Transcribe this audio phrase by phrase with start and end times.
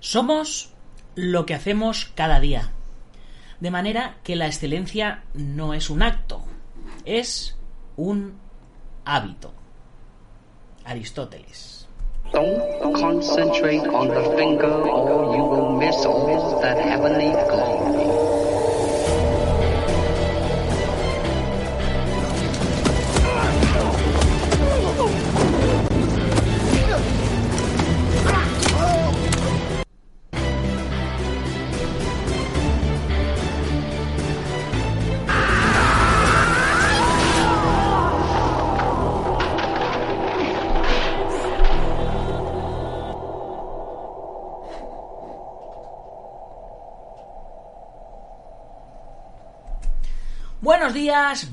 [0.00, 0.72] Somos
[1.14, 2.72] lo que hacemos cada día.
[3.60, 6.42] De manera que la excelencia no es un acto,
[7.04, 7.58] es
[7.96, 8.38] un
[9.04, 9.52] hábito.
[10.84, 11.86] Aristóteles.
[12.32, 17.99] Don't concentrate on the finger or you will miss all that heavenly glory.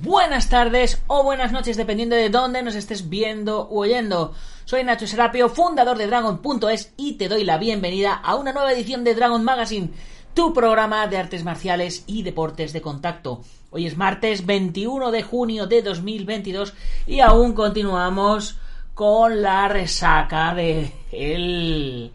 [0.02, 4.34] Buenas tardes o buenas noches, dependiendo de dónde nos estés viendo o oyendo.
[4.66, 9.06] Soy Nacho Serapio, fundador de Dragon.es y te doy la bienvenida a una nueva edición
[9.06, 9.92] de Dragon Magazine,
[10.34, 13.42] tu programa de artes marciales y deportes de contacto.
[13.72, 16.73] Hoy es martes 21 de junio de 2022
[17.06, 18.59] y aún continuamos
[18.95, 22.11] con la resaca de el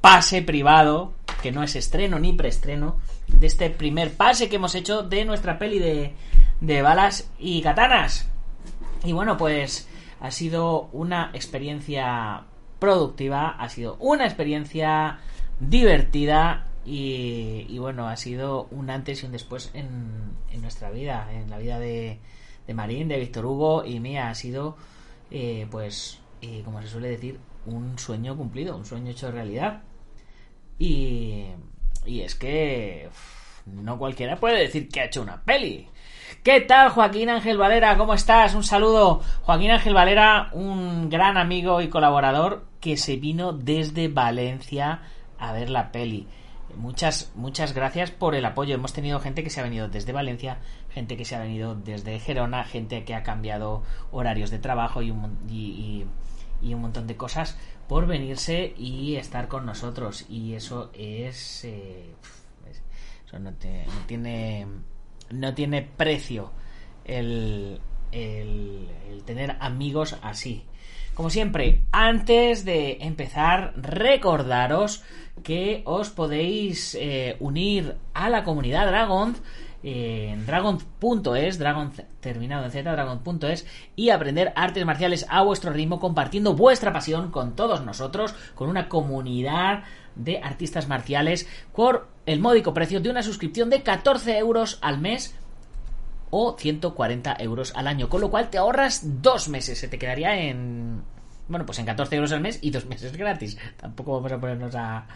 [0.00, 5.02] pase privado, que no es estreno ni preestreno, de este primer pase que hemos hecho
[5.02, 6.14] de nuestra peli de,
[6.60, 8.28] de balas y katanas.
[9.04, 9.88] Y bueno, pues
[10.20, 12.44] ha sido una experiencia
[12.78, 15.20] productiva, ha sido una experiencia
[15.58, 21.28] divertida y, y bueno, ha sido un antes y un después en, en nuestra vida,
[21.32, 22.18] en la vida de,
[22.66, 24.28] de Marín, de Víctor Hugo y mía.
[24.28, 24.76] Ha sido,
[25.30, 29.82] eh, pues, eh, como se suele decir, un sueño cumplido, un sueño hecho realidad.
[30.78, 31.46] Y,
[32.06, 33.08] y es que
[33.66, 35.86] no cualquiera puede decir que ha hecho una peli.
[36.42, 37.98] ¿Qué tal, Joaquín Ángel Valera?
[37.98, 38.54] ¿Cómo estás?
[38.54, 39.20] Un saludo.
[39.42, 45.02] Joaquín Ángel Valera, un gran amigo y colaborador que se vino desde Valencia
[45.38, 46.26] a ver la peli.
[46.76, 48.74] Muchas, muchas gracias por el apoyo.
[48.74, 50.58] Hemos tenido gente que se ha venido desde Valencia,
[50.90, 53.82] gente que se ha venido desde Gerona, gente que ha cambiado
[54.12, 55.20] horarios de trabajo y un,
[56.80, 57.58] montón de cosas
[57.88, 60.24] por venirse y estar con nosotros.
[60.28, 61.64] Y eso es.
[61.64, 62.14] Eh,
[63.26, 64.66] eso no, te, no, tiene.
[65.30, 66.50] No tiene precio
[67.04, 67.80] el,
[68.12, 68.88] el,
[69.24, 70.64] tener amigos así.
[71.14, 75.02] Como siempre, antes de empezar, recordaros
[75.42, 79.36] que os podéis eh, unir a la comunidad Dragon
[79.82, 85.98] eh, en dragon.es, dragon terminado en z, dragon.es y aprender artes marciales a vuestro ritmo
[85.98, 89.84] compartiendo vuestra pasión con todos nosotros, con una comunidad
[90.16, 91.48] de artistas marciales
[92.26, 95.34] el módico precio de una suscripción de 14 euros al mes
[96.30, 100.40] o 140 euros al año, con lo cual te ahorras dos meses, se te quedaría
[100.40, 101.02] en
[101.50, 103.58] bueno, pues en 14 euros al mes y dos meses gratis.
[103.76, 105.06] Tampoco vamos a ponernos a,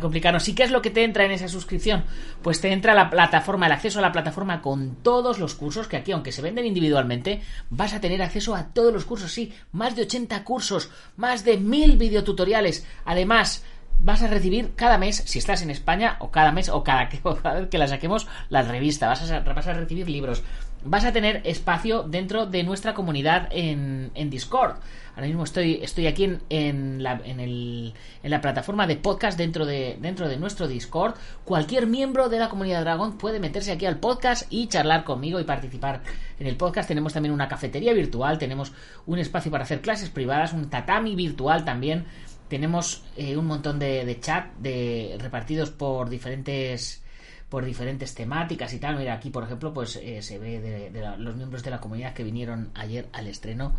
[0.00, 0.48] complicarnos.
[0.48, 2.04] ¿Y qué es lo que te entra en esa suscripción?
[2.42, 5.96] Pues te entra la plataforma, el acceso a la plataforma con todos los cursos, que
[5.96, 9.96] aquí, aunque se venden individualmente, vas a tener acceso a todos los cursos, sí, más
[9.96, 12.86] de 80 cursos, más de mil videotutoriales.
[13.04, 13.64] Además,
[14.02, 17.34] vas a recibir cada mes, si estás en España, o cada mes, o cada, o
[17.34, 19.08] vez que la saquemos, la revista.
[19.08, 20.42] Vas a, vas a recibir libros.
[20.82, 24.76] Vas a tener espacio dentro de nuestra comunidad en, en Discord.
[25.14, 29.36] Ahora mismo estoy, estoy aquí en, en, la, en, el, en la plataforma de podcast
[29.36, 31.14] dentro de, dentro de nuestro Discord.
[31.44, 35.44] Cualquier miembro de la comunidad Dragon puede meterse aquí al podcast y charlar conmigo y
[35.44, 36.00] participar
[36.38, 36.88] en el podcast.
[36.88, 38.72] Tenemos también una cafetería virtual, tenemos
[39.04, 42.06] un espacio para hacer clases privadas, un tatami virtual también.
[42.50, 47.00] Tenemos eh, un montón de, chat de, repartidos por diferentes
[47.48, 48.96] por diferentes temáticas y tal.
[48.96, 52.24] Mira, aquí por ejemplo, pues eh, se ve de, los miembros de la comunidad que
[52.24, 53.72] vinieron ayer al estreno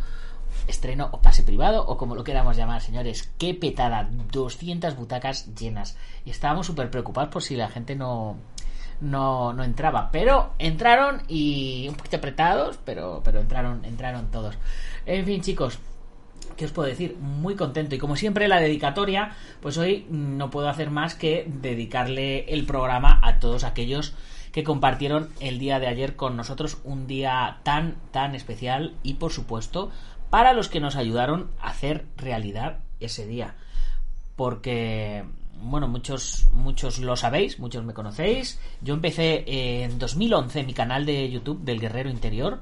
[0.68, 3.30] estreno o pase privado o como lo queramos llamar, señores.
[3.38, 5.98] Qué petada, 200 butacas llenas.
[6.26, 8.38] Y estábamos súper preocupados por si la gente no,
[9.02, 10.10] no, no entraba.
[10.12, 14.58] Pero entraron y un poquito apretados, pero, pero entraron, entraron todos.
[15.06, 15.78] En fin, chicos.
[16.62, 17.18] ¿Qué os puedo decir?
[17.18, 17.96] Muy contento.
[17.96, 19.32] Y como siempre, la dedicatoria,
[19.62, 24.14] pues hoy no puedo hacer más que dedicarle el programa a todos aquellos
[24.52, 29.32] que compartieron el día de ayer con nosotros, un día tan, tan especial y por
[29.32, 29.90] supuesto
[30.30, 33.56] para los que nos ayudaron a hacer realidad ese día.
[34.36, 35.26] Porque
[35.64, 38.60] bueno, muchos, muchos lo sabéis, muchos me conocéis.
[38.82, 42.62] Yo empecé en 2011 mi canal de YouTube del Guerrero Interior.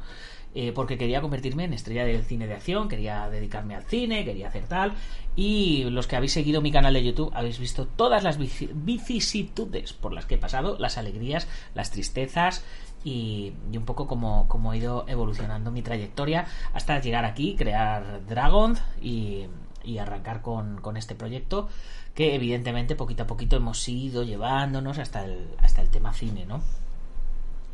[0.56, 4.48] Eh, porque quería convertirme en estrella del cine de acción, quería dedicarme al cine, quería
[4.48, 4.94] hacer tal.
[5.36, 10.12] Y los que habéis seguido mi canal de YouTube habéis visto todas las vicisitudes por
[10.12, 12.64] las que he pasado, las alegrías, las tristezas
[13.04, 18.76] y, un poco como, como, he ido evolucionando mi trayectoria hasta llegar aquí, crear Dragon
[19.02, 19.46] y,
[19.84, 21.70] y arrancar con, con este proyecto
[22.16, 26.62] que evidentemente poquito a poquito hemos ido llevándonos hasta el, hasta el tema cine, ¿no?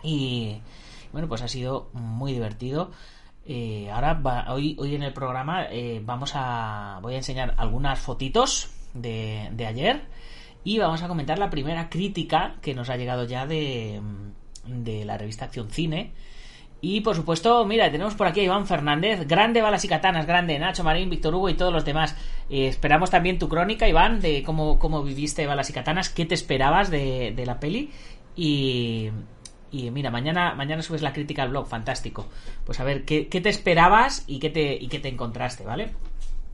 [0.04, 0.62] Y
[1.15, 2.91] bueno, pues ha sido muy divertido.
[3.45, 8.69] Eh, ahora hoy, hoy en el programa eh, vamos a voy a enseñar algunas fotitos
[8.94, 10.01] de, de ayer
[10.65, 14.01] y vamos a comentar la primera crítica que nos ha llegado ya de,
[14.65, 16.12] de la revista Acción Cine
[16.88, 20.59] y por supuesto, mira, tenemos por aquí a Iván Fernández, grande balas y katanas, grande
[20.59, 22.15] Nacho Marín, Víctor Hugo y todos los demás.
[22.47, 26.35] Eh, esperamos también tu crónica, Iván, de cómo, cómo viviste balas y katanas, qué te
[26.35, 27.89] esperabas de, la peli.
[28.35, 29.09] Y,
[29.75, 32.27] y mira, mañana, mañana subes la crítica al blog, fantástico.
[32.66, 35.92] Pues a ver, ¿qué, qué te esperabas y qué te, qué te encontraste, ¿vale?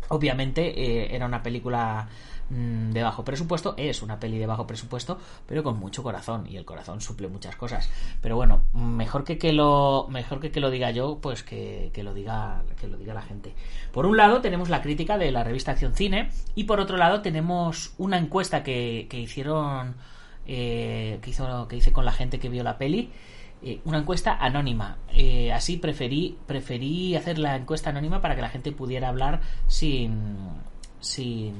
[0.09, 2.09] Obviamente eh, era una película
[2.51, 6.57] Mm, de bajo presupuesto, es una peli de bajo presupuesto, pero con mucho corazón, y
[6.57, 7.89] el corazón suple muchas cosas.
[8.21, 12.13] Pero bueno, mejor que que lo, mejor que que lo diga yo, pues que, lo
[12.13, 13.53] diga, que lo diga la gente.
[13.93, 17.21] Por un lado tenemos la crítica de la revista Acción Cine, y por otro lado
[17.21, 19.95] tenemos una encuesta que, que hicieron,
[20.47, 23.11] eh, que, hizo, que hice con la gente que vio la peli,
[23.61, 24.97] eh, una encuesta anónima.
[25.13, 30.49] Eh, así preferí, preferí hacer la encuesta anónima para que la gente pudiera hablar sin,
[30.99, 31.53] sin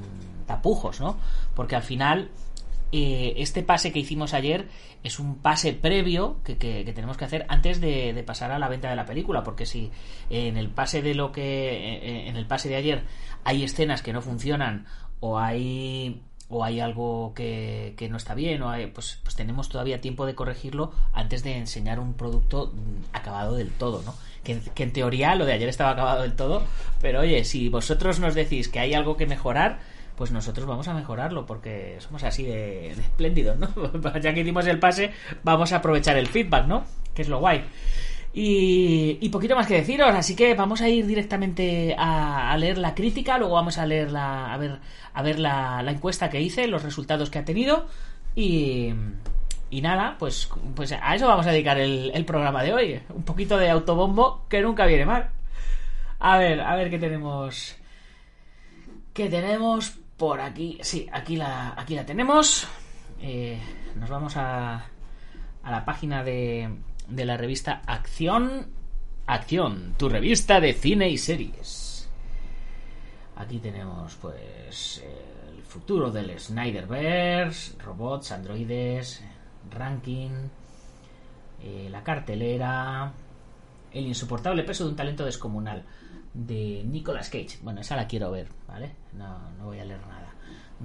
[0.46, 1.16] tapujos, ¿no?
[1.54, 2.30] Porque al final
[2.94, 4.68] este pase que hicimos ayer
[5.02, 6.54] es un pase previo que,
[6.94, 9.90] tenemos que hacer antes de, pasar a la venta de la película porque si
[10.28, 13.04] en el pase de lo que en el pase de ayer
[13.44, 14.84] hay escenas que no funcionan
[15.20, 16.20] o hay
[16.52, 20.92] o hay algo que, no está bien o pues, pues tenemos todavía tiempo de corregirlo
[21.12, 22.72] antes de enseñar un producto
[23.12, 24.14] acabado del todo, ¿no?
[24.44, 26.64] que, en teoría lo de ayer estaba acabado del todo,
[27.00, 29.80] pero oye, si vosotros nos decís que hay algo que mejorar,
[30.16, 33.68] pues nosotros vamos a mejorarlo porque somos así de, espléndidos, ¿no?
[34.20, 35.12] ya que hicimos el pase,
[35.42, 36.84] vamos a aprovechar el feedback, ¿no?
[37.14, 37.64] Que es lo guay.
[38.34, 43.38] Y, poquito más que deciros, así que vamos a ir directamente a, leer la crítica,
[43.38, 44.78] luego vamos a leer la, a ver,
[45.12, 47.86] a ver la, la encuesta que hice, los resultados que ha tenido
[48.34, 48.94] y,
[49.72, 53.00] y nada, pues, pues a eso vamos a dedicar el, programa de hoy.
[53.08, 55.30] Un poquito de autobombo que nunca viene mal.
[56.18, 57.74] A ver, a ver qué tenemos.
[59.14, 60.78] ¿Qué tenemos por aquí?
[60.82, 62.68] Sí, aquí la, aquí la tenemos.
[63.22, 63.58] Eh,
[63.96, 64.84] nos vamos a,
[65.62, 66.68] a la página de,
[67.14, 68.66] de la revista Acción.
[69.26, 72.08] Acción, tu revista de cine y series.
[73.36, 75.02] Aquí tenemos, pues,
[75.54, 79.22] el futuro del Snyderverse, robots, androides,
[79.70, 80.30] ranking,
[81.62, 83.12] eh, la cartelera,
[83.92, 85.84] el insoportable peso de un talento descomunal
[86.34, 87.58] de Nicolas Cage.
[87.62, 88.92] Bueno, esa la quiero ver, ¿vale?
[89.12, 90.34] No, no voy a leer nada.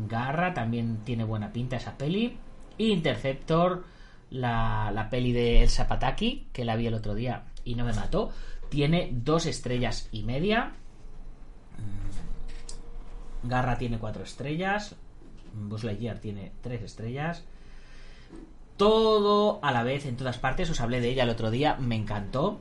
[0.07, 2.37] Garra también tiene buena pinta esa peli.
[2.77, 3.83] Interceptor,
[4.29, 8.31] la, peli de El Zapataki, que la vi el otro día y no me mató,
[8.69, 10.73] tiene dos estrellas y media.
[13.43, 13.47] Mm.
[13.47, 14.95] Garra tiene cuatro estrellas.
[15.53, 17.43] Buzz Lightyear tiene tres estrellas
[18.77, 20.69] todo a la vez en todas partes.
[20.69, 22.59] Os hablé de ella el otro día, me encantó.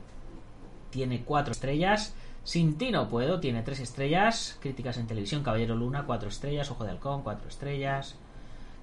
[0.89, 2.15] Tiene cuatro estrellas.
[2.43, 4.57] Sin ti no puedo, tiene tres estrellas.
[4.59, 6.71] Críticas en televisión, Caballero Luna, cuatro estrellas.
[6.71, 8.15] Ojo de Halcón, cuatro estrellas.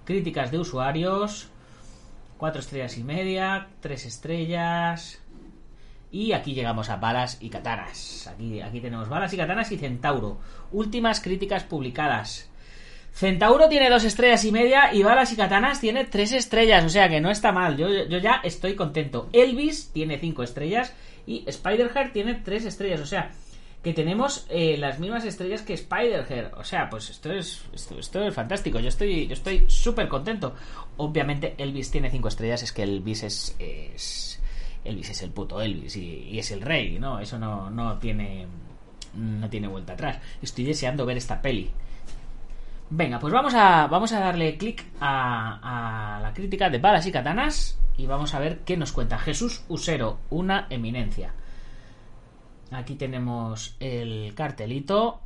[0.05, 1.49] Críticas de usuarios,
[2.45, 5.19] cuatro estrellas y media, tres estrellas.
[6.13, 8.27] Y aquí llegamos a balas y katanas.
[8.27, 10.37] Aquí, aquí tenemos balas y katanas y Centauro.
[10.71, 12.51] Últimas críticas publicadas.
[13.15, 17.09] Centauro tiene dos estrellas y media y Balas y Katanas tiene tres estrellas, o sea
[17.09, 19.31] que no está mal, yo, yo ya estoy contento.
[19.33, 20.93] Elvis tiene cinco estrellas
[21.27, 23.31] y Spider-Heart tiene tres estrellas, o sea
[23.85, 28.35] que tenemos eh, las mismas estrellas que Spider-Heart, o sea, pues esto es, esto, es
[28.35, 30.55] fantástico, yo estoy yo estoy súper contento.
[30.97, 34.41] Obviamente Elvis tiene cinco estrellas, es que Elvis es, es
[34.85, 37.21] Elvis es el puto Elvis y, es el rey, ¿no?
[37.21, 38.47] Eso no, no tiene
[39.15, 40.19] no tiene vuelta atrás.
[40.41, 41.71] Estoy deseando ver esta peli.
[42.89, 47.79] Venga, pues vamos a, vamos a darle clic a, la crítica de balas y katanas
[47.99, 51.35] y vamos a ver qué nos cuenta Jesús Usero, una eminencia.
[52.75, 55.21] Aquí tenemos el cartelito.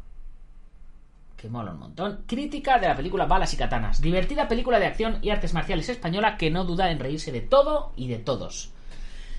[1.37, 2.25] que mola un montón.
[2.26, 4.00] Crítica de la película Balas y Katanas.
[4.00, 7.93] Divertida película de acción y artes marciales española que no duda en reírse de todo
[7.97, 8.73] y de todos.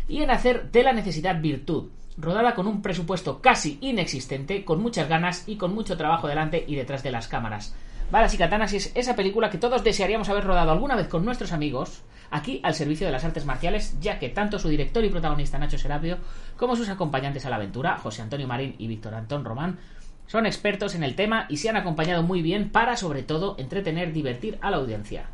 [0.08, 1.90] Y en hacer de la necesidad virtud.
[2.18, 6.76] Rodada con un presupuesto casi inexistente, con muchas ganas y con mucho trabajo delante y
[6.76, 7.76] detrás de las cámaras.
[8.12, 11.52] Balas y Katanas es esa película que todos desearíamos haber rodado alguna vez con nuestros
[11.52, 12.02] amigos,
[12.32, 15.78] aquí al servicio de las artes marciales, ya que tanto su director y protagonista Nacho
[15.78, 16.18] Serapio
[16.58, 19.80] como sus acompañantes a la aventura, José Antonio Marín y Víctor Antón Román,
[20.28, 24.14] son expertos en el tema y se han acompañado muy bien para, sobre todo, entretener,
[24.14, 25.26] divertir a la audiencia.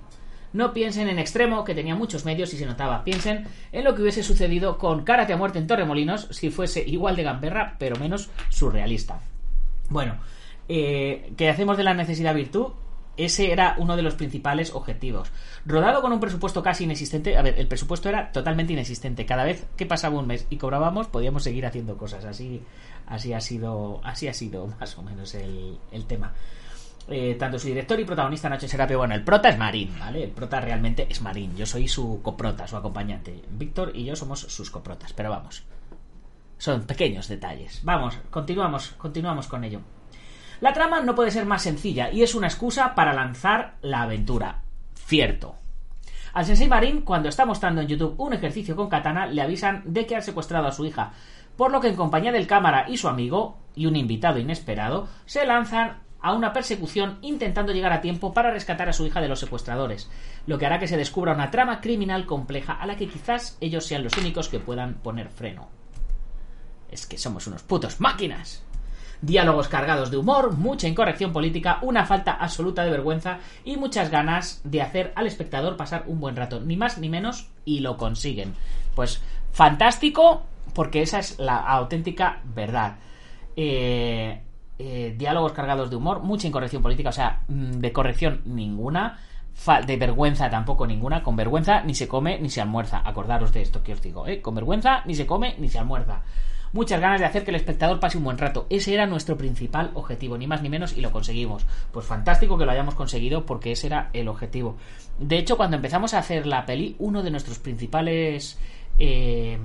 [0.54, 3.04] No piensen en extremo, que tenía muchos medios y se notaba.
[3.04, 7.18] Piensen en lo que hubiese sucedido con Karate a muerte en Torremolinos si fuese igual
[7.18, 9.20] de gamberra, pero menos surrealista.
[9.90, 10.16] Bueno,
[10.70, 12.68] eh, ¿qué hacemos de la necesidad virtud?
[13.18, 15.32] Ese era uno de los principales objetivos.
[15.66, 17.38] Rodado con un presupuesto casi inexistente.
[17.38, 19.26] A ver, el presupuesto era totalmente inexistente.
[19.26, 22.26] Cada vez que pasaba un mes y cobrábamos, podíamos seguir haciendo cosas.
[22.26, 22.62] Así,
[23.08, 24.02] así ha sido.
[24.04, 26.34] Así ha sido más o menos el, el tema.
[27.08, 30.24] Eh, tanto su director y protagonista Nacho Serapio, bueno, el prota es Marín, ¿vale?
[30.24, 33.44] El prota realmente es Marín, yo soy su coprota, su acompañante.
[33.52, 35.64] Víctor y yo somos sus coprotas, pero vamos.
[36.58, 37.82] Son pequeños detalles.
[37.84, 39.82] Vamos, continuamos, continuamos con ello.
[40.62, 44.62] La trama no puede ser más sencilla y es una excusa para lanzar la aventura.
[44.96, 45.56] Cierto.
[46.34, 50.06] Al sensei Marín, cuando está mostrando en YouTube un ejercicio con katana, le avisan de
[50.06, 51.14] que ha secuestrado a su hija,
[51.56, 55.46] por lo que en compañía del cámara y su amigo, y un invitado inesperado, se
[55.46, 59.40] lanzan a una persecución intentando llegar a tiempo para rescatar a su hija de los
[59.40, 60.10] secuestradores,
[60.48, 63.86] lo que hará que se descubra una trama criminal compleja a la que quizás ellos
[63.86, 65.70] sean los únicos que puedan poner freno.
[66.90, 68.65] Es que somos unos putos máquinas.
[69.26, 74.62] Diálogos cargados de humor, mucha incorrección política, una falta absoluta de vergüenza y muchas ganas
[74.64, 78.54] de hacer al espectador pasar un buen rato, ni más ni menos, y lo consiguen.
[78.94, 80.44] Pues fantástico,
[80.76, 82.98] porque esa es la auténtica verdad.
[83.56, 84.42] Eh,
[84.78, 89.18] eh, diálogos cargados de humor, mucha incorrección política, o sea, mm, de corrección ninguna,
[89.88, 93.82] de vergüenza tampoco ninguna, con vergüenza ni se come ni se almuerza, acordaros de esto
[93.82, 94.42] que os digo, ¿eh?
[94.42, 96.22] con vergüenza ni se come ni se almuerza.
[96.76, 98.68] Muchas ganas de hacer que el espectador pase un buen rato.
[98.70, 101.66] Ese era nuestro principal objetivo, ni más ni menos, y lo conseguimos.
[101.94, 104.76] Pues fantástico que lo hayamos conseguido porque ese era el objetivo.
[105.18, 108.60] De hecho, cuando empezamos a hacer la peli, uno de nuestros principales
[109.00, 109.58] eh,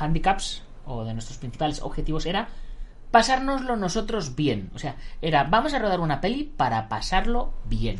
[0.00, 2.48] handicaps o de nuestros principales objetivos era
[3.10, 4.70] pasárnoslo nosotros bien.
[4.74, 7.96] O sea, era, vamos a rodar una peli para pasarlo bien.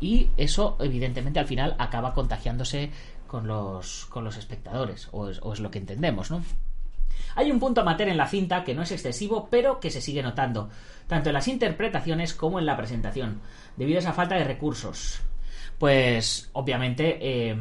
[0.00, 2.90] Y eso, evidentemente, al final acaba contagiándose
[3.34, 6.44] con los, con los espectadores, o es, lo que entendemos, ¿no?
[7.34, 10.22] Hay un punto amateur en la cinta que no es excesivo, pero que se sigue
[10.22, 10.70] notando,
[11.08, 13.40] tanto en las interpretaciones como en la presentación,
[13.76, 15.20] debido a esa falta de recursos.
[15.80, 17.56] Pues, obviamente, eh,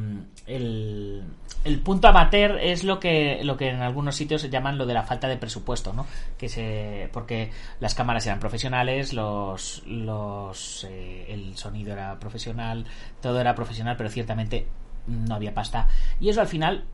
[0.46, 1.24] el,
[1.64, 4.94] el punto amateur es lo que lo que en algunos sitios se llaman lo de
[4.94, 6.06] la falta de presupuesto, ¿no?
[6.38, 7.50] Que se porque
[7.80, 12.86] las cámaras eran profesionales, los los eh, el sonido era profesional,
[13.22, 14.68] todo era profesional, pero ciertamente
[15.08, 15.88] no había pasta
[16.20, 16.86] y eso al final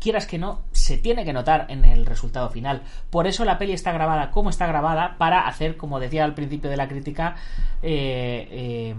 [0.00, 2.82] quieras que no, se tiene que notar en el resultado final.
[3.10, 6.70] Por eso la peli está grabada como está grabada, para hacer, como decía al principio
[6.70, 7.36] de la crítica,
[7.82, 8.94] eh, eh,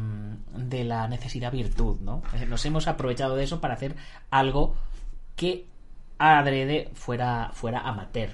[0.56, 2.22] de la necesidad virtud, ¿no?
[2.48, 3.96] Nos hemos aprovechado de eso para hacer
[4.30, 4.76] algo
[5.36, 5.66] que
[6.20, 8.30] adrede fuera, fuera amateur,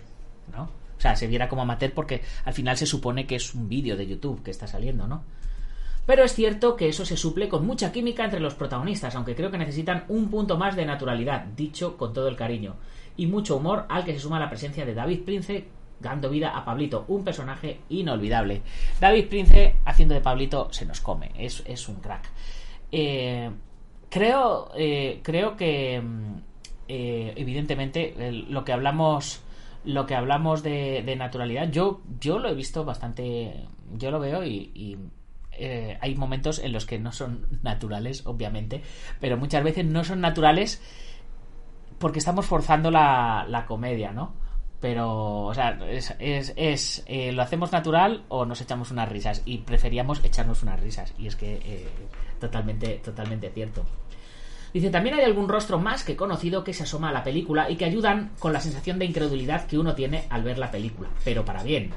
[0.52, 0.64] ¿no?
[0.64, 3.96] O sea, se viera como amateur porque al final se supone que es un vídeo
[3.96, 5.24] de YouTube que está saliendo, ¿no?
[6.08, 9.52] Pero es cierto que eso se suple con mucha química entre los protagonistas, aunque creo
[9.52, 12.78] que necesitan un punto más de naturalidad, dicho con todo el cariño,
[13.18, 15.66] y mucho humor al que se suma la presencia de David Prince
[16.00, 18.62] dando vida a Pablito, un personaje inolvidable.
[19.00, 22.30] David Prince haciendo de Pablito se nos come, es, es un crack.
[22.92, 23.52] Eh,
[24.10, 26.34] creo, eh, creo que mm,
[26.88, 28.16] eh, evidentemente
[28.48, 29.42] lo que hablamos
[29.84, 34.98] lo que hablamos de, naturalidad yo yo lo he visto bastante yo lo veo y,
[35.58, 38.82] eh, hay momentos en los que no son naturales obviamente
[39.20, 40.82] pero muchas veces no son naturales
[42.00, 44.34] porque estamos forzando la, comedia no
[44.80, 49.60] pero o sea es, es, eh, lo hacemos natural o nos echamos unas risas y
[49.60, 51.88] preferíamos echarnos unas risas y es que
[52.40, 53.84] totalmente totalmente cierto.
[54.74, 57.78] Dice, también hay algún rostro más que conocido que se asoma a la película y
[57.78, 61.46] que ayudan con la sensación de incredulidad que uno tiene al ver la película, pero
[61.46, 61.92] para bien.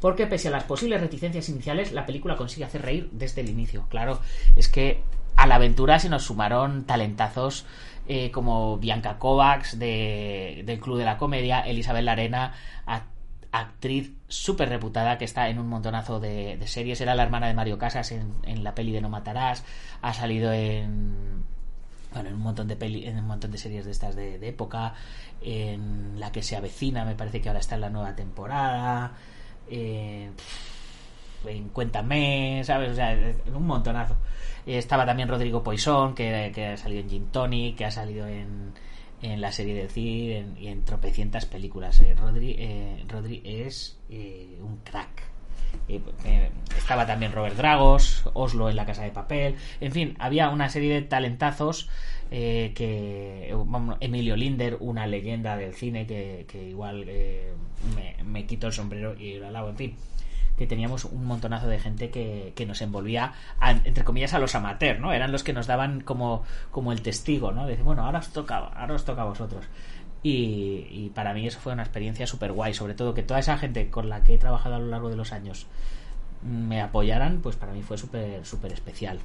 [0.00, 3.86] Porque pese a las posibles reticencias iniciales, la película consigue hacer reír desde el inicio.
[3.88, 4.20] Claro,
[4.56, 5.02] es que
[5.36, 7.66] a la aventura se nos sumaron talentazos
[8.06, 12.54] eh, como Bianca Kovacs de, del Club de la Comedia, Elizabeth Larena,
[13.50, 17.00] actriz súper reputada que está en un montonazo de, series.
[17.00, 19.64] Era la hermana de Mario Casas en, en la peli de No Matarás.
[20.02, 21.44] Ha salido en
[22.14, 24.94] bueno, en un montón de peli, en un montón de series de estas de, época,
[25.42, 29.12] en la que se avecina, me parece que ahora está en la nueva temporada.
[29.68, 30.30] Eh,
[31.46, 32.92] en Cuéntame, ¿sabes?
[32.92, 33.16] O sea,
[33.54, 34.16] un montonazo.
[34.66, 38.72] Estaba también Rodrigo Poisson, que, ha salido en Gin Tony, que ha salido en,
[39.24, 42.00] en la serie de Cid y en tropecientas películas.
[42.00, 45.22] Eh, Rodri, eh, Rodri es eh, un crack.
[46.76, 50.94] estaba también Robert Dragos, Oslo en la Casa de Papel, en fin, había una serie
[50.94, 51.88] de talentazos
[52.30, 53.54] que
[54.00, 57.06] Emilio Linder, una leyenda del cine que, que igual
[57.94, 59.96] me, me, quito el sombrero y lo alabo, en fin
[60.56, 63.32] que teníamos un montonazo de gente que, que nos envolvía,
[63.84, 65.12] entre comillas, a los amateurs, ¿no?
[65.12, 67.66] Eran los que nos daban como, como el testigo, ¿no?
[67.66, 69.64] De bueno, ahora os toca, ahora os toca a vosotros.
[70.22, 73.58] Y, y para mí eso fue una experiencia súper guay, sobre todo que toda esa
[73.58, 75.66] gente con la que he trabajado a lo largo de los años
[76.42, 79.18] me apoyaran, pues para mí fue súper, súper especial.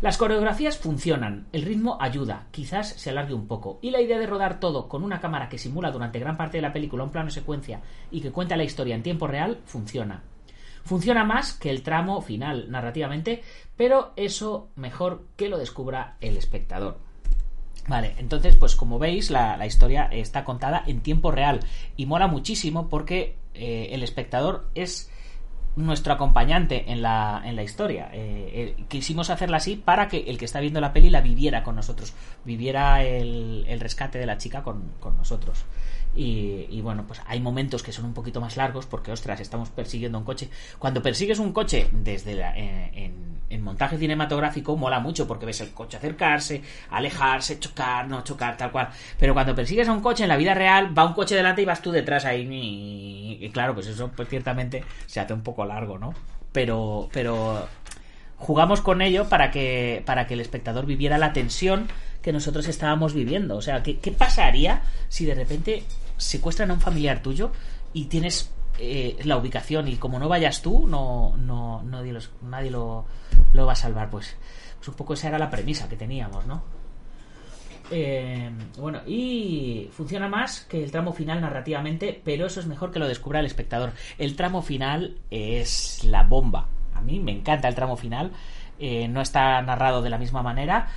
[0.00, 4.26] Las coreografías funcionan, el ritmo ayuda, quizás se alargue un poco, y la idea de
[4.26, 7.28] rodar todo con una cámara que simula durante gran parte de la película un plano
[7.28, 10.22] secuencia y que cuenta la historia en tiempo real funciona.
[10.84, 13.42] Funciona más que el tramo final narrativamente,
[13.76, 16.98] pero eso mejor que lo descubra el espectador.
[17.86, 21.60] Vale, entonces, pues como veis, la, historia está contada en tiempo real
[21.98, 25.10] y mola muchísimo porque eh, el espectador es
[25.76, 28.10] nuestro acompañante en la, en la historia.
[28.12, 31.62] Eh, eh, quisimos hacerla así para que el que está viendo la peli la viviera
[31.62, 35.64] con nosotros, viviera el, el rescate de la chica con, con nosotros.
[36.14, 40.18] Y, bueno, pues hay momentos que son un poquito más largos porque, ostras, estamos persiguiendo
[40.18, 40.48] un coche.
[40.78, 43.12] Cuando persigues un coche desde la, eh,
[43.48, 48.72] en, montaje cinematográfico, mola mucho porque ves el coche acercarse, alejarse, chocar, no chocar, tal
[48.72, 48.88] cual.
[49.18, 51.64] Pero cuando persigues a un coche en la vida real, va un coche delante y
[51.64, 52.48] vas tú detrás ahí.
[53.40, 56.14] Y, claro, pues eso pues ciertamente se hace un poco largo, ¿no?
[56.52, 57.68] Pero, pero
[58.36, 61.88] jugamos con ello para que, para que el espectador viviera la tensión
[62.22, 63.56] que nosotros estábamos viviendo.
[63.56, 65.84] O sea, ¿qué, qué pasaría si de repente
[66.16, 67.52] secuestran a un familiar tuyo
[67.92, 73.04] y tienes eh, la ubicación y como no vayas tú, no, no, nadie, nadie lo,
[73.52, 74.10] lo, va a salvar.
[74.10, 74.36] Pues,
[74.76, 76.62] pues un poco esa era la premisa que teníamos, ¿no?
[77.90, 83.00] Eh, bueno, y funciona más que el tramo final narrativamente, pero eso es mejor que
[83.00, 83.92] lo descubra el espectador.
[84.16, 86.68] El tramo final es la bomba.
[86.94, 88.32] A mí me encanta el tramo final.
[88.78, 90.88] Eh, no está narrado de la misma manera,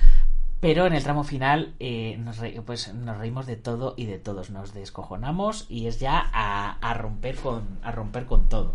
[0.64, 4.48] pero en el tramo final eh, nos, pues nos reímos de todo y de todos,
[4.48, 8.72] nos descojonamos y es ya a, romper, con, a romper con todo.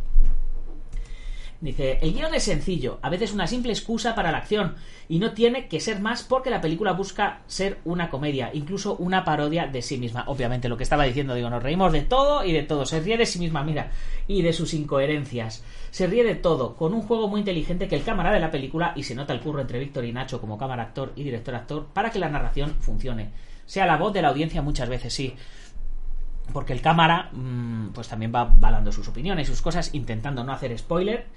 [1.61, 4.75] Dice, el guion es sencillo, a veces una simple excusa para la acción,
[5.09, 9.25] y no tiene que ser más porque la película busca ser una comedia, incluso una
[9.25, 10.23] parodia de sí misma.
[10.27, 13.17] Obviamente lo que estaba diciendo, digo, nos reímos de todo y de todo, se ríe
[13.17, 13.91] de sí misma, mira,
[14.25, 15.61] y de sus incoherencias.
[15.91, 18.93] Se ríe de todo, con un juego muy inteligente que el cámara de la película,
[18.95, 21.87] y se nota el curro entre Víctor y Nacho como cámara actor y director actor,
[21.91, 23.31] para que la narración funcione.
[23.65, 25.35] Sea la voz de la audiencia muchas veces, sí.
[26.53, 30.77] Porque el cámara, mm, pues también va, va sus opiniones, sus cosas, intentando no hacer
[30.77, 31.27] spoiler.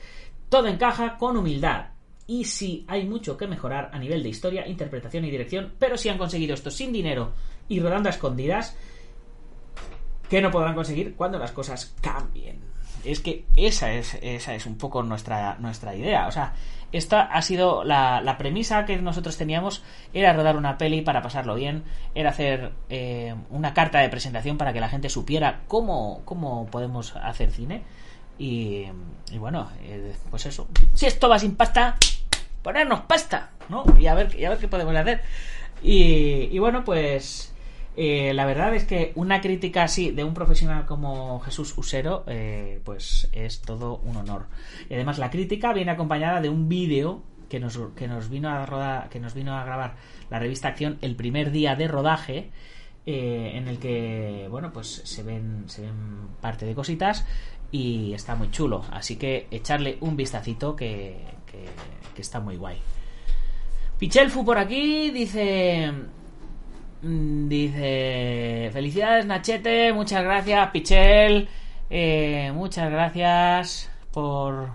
[0.49, 1.87] Todo encaja con humildad,
[2.27, 6.09] y sí hay mucho que mejorar a nivel de historia, interpretación y dirección, pero si
[6.09, 7.33] han conseguido esto sin dinero
[7.69, 8.77] y rodando a escondidas,
[10.29, 12.61] ¿qué no podrán conseguir cuando las cosas cambien?
[13.05, 16.29] Es que esa es, esa es un poco nuestra, nuestra idea.
[16.29, 16.55] O sea,
[16.93, 21.85] esta ha sido la, premisa que nosotros teníamos, era rodar una peli para pasarlo bien,
[22.15, 27.17] era hacer eh, una carta de presentación para que la gente supiera cómo, cómo podemos
[27.17, 27.83] hacer cine.
[28.39, 28.87] Y,
[29.39, 30.67] bueno, eh, pues eso.
[30.95, 31.97] Si esto va sin pasta,
[32.63, 33.85] ponernos pasta, ¿no?
[33.99, 35.23] Y a ver, a ver qué podemos hacer.
[35.83, 37.52] Y, bueno, pues
[37.97, 42.81] eh, la verdad es que una crítica así de un profesional como Jesús Usero, eh,
[42.85, 44.47] pues es todo un honor.
[44.89, 49.09] Y además la crítica viene acompañada de un vídeo que nos, que nos vino a
[49.11, 49.97] que nos vino a grabar
[50.31, 52.51] la revista Acción el primer día de rodaje.
[53.05, 57.27] en el que bueno pues se ven se ven parte de cositas
[57.73, 58.85] y está muy chulo.
[58.93, 61.17] Así que echarle un vistacito que,
[62.15, 62.79] que, está muy guay.
[63.99, 65.91] Pichelfu por aquí dice...
[67.03, 68.71] Mm, dice...
[68.73, 71.49] Felicidades Nachete, muchas gracias Pichel.
[71.91, 74.71] Eh, muchas gracias por,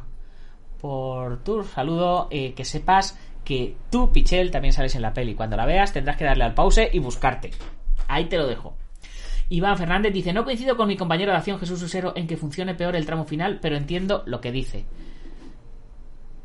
[0.79, 2.27] por tu saludo.
[2.29, 5.33] Eh, que sepas que tú, Pichel, también sales en la peli.
[5.33, 7.51] Cuando la veas tendrás que darle al pause y buscarte.
[8.07, 8.75] Ahí te lo dejo.
[9.49, 12.75] Iván Fernández dice, no coincido con mi compañero de acción Jesús Usero en que funcione
[12.75, 14.85] peor el tramo final, pero entiendo lo que dice.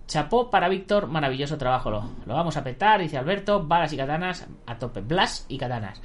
[0.07, 1.91] Chapó para Víctor, maravilloso trabajo.
[1.91, 3.65] Lo, lo, vamos a petar, dice Alberto.
[3.65, 5.01] Balas y katanas a tope.
[5.01, 6.01] Blas y katanas.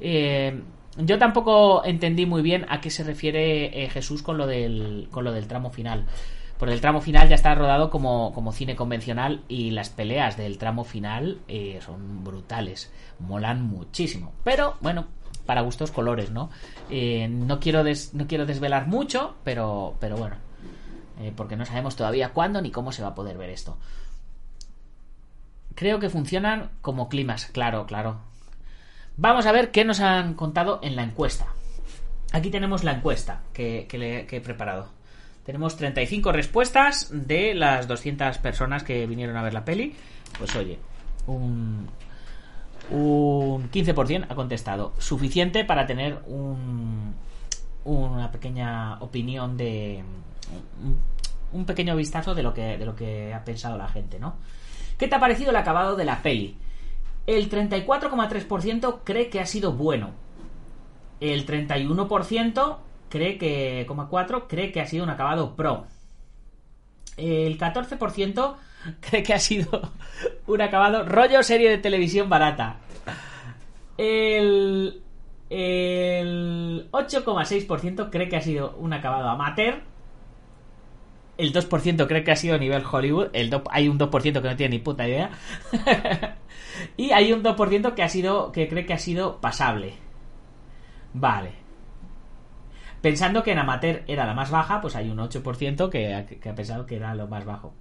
[0.00, 0.62] Eh,
[0.96, 5.24] yo tampoco entendí muy bien a qué se refiere eh, Jesús con lo, del, con
[5.24, 6.06] lo del tramo final.
[6.58, 10.58] Porque el tramo final ya está rodado como, como cine convencional y las peleas del
[10.58, 12.92] tramo final eh, son brutales.
[13.18, 14.32] Molan muchísimo.
[14.44, 15.06] Pero bueno,
[15.46, 16.50] para gustos colores, ¿no?
[16.90, 20.49] No, quiero no quiero desvelar mucho, pero, pero bueno.
[21.20, 23.76] Eh, porque no sabemos todavía cuándo ni cómo se va a poder ver esto.
[25.74, 28.18] Creo que funcionan como climas, claro, claro.
[29.16, 31.48] Vamos a ver qué nos han contado en la encuesta.
[32.32, 33.86] Aquí tenemos la encuesta que,
[34.30, 34.88] he preparado.
[35.44, 39.94] Tenemos 35 respuestas de las 200 personas que vinieron a ver la peli.
[40.38, 40.78] Pues oye,
[41.26, 41.88] un,
[42.90, 44.94] un 15% ha contestado.
[44.98, 47.14] Suficiente para tener un,
[47.84, 50.02] una pequeña opinión de...
[51.52, 54.34] Un, pequeño vistazo de lo, que, de lo que ha pensado la gente, ¿no?
[54.98, 56.56] ¿Qué te ha parecido el acabado de la peli?
[57.26, 60.10] El 34,3% cree que ha sido bueno.
[61.20, 62.76] El 31%
[63.08, 65.86] cree que, 4, cree que ha sido un acabado pro.
[67.16, 68.56] El 14%
[69.00, 69.92] cree que ha sido
[70.46, 72.76] un acabado rollo serie de televisión barata.
[73.98, 75.02] El,
[75.50, 79.82] el 8,6% cree que ha sido un acabado amateur.
[81.40, 83.28] El 2% cree que ha sido nivel Hollywood.
[83.32, 85.30] El hay un 2% que no tiene ni puta idea.
[86.98, 89.94] y hay un 2% que ha sido que cree que ha sido pasable.
[91.14, 91.52] Vale.
[93.00, 96.84] Pensando que en amateur era la más baja, pues hay un 8% que, ha pensado
[96.84, 97.72] que era lo más bajo.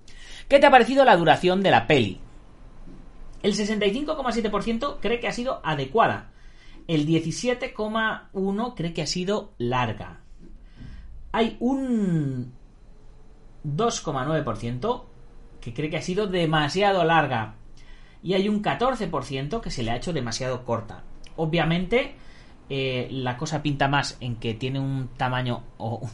[0.48, 2.22] ¿Qué te ha parecido la duración de la peli?
[3.44, 6.32] El 65,7% cree que ha sido adecuada.
[6.88, 10.22] El 17,1% cree que ha sido larga.
[11.34, 12.54] Hay un
[13.66, 15.04] 2,9%
[15.62, 17.56] que cree que ha sido demasiado larga.
[18.22, 21.04] Y hay un 14% que se le ha hecho demasiado corta.
[21.36, 22.16] Obviamente,
[22.70, 26.08] eh, la cosa pinta más en que tiene un tamaño o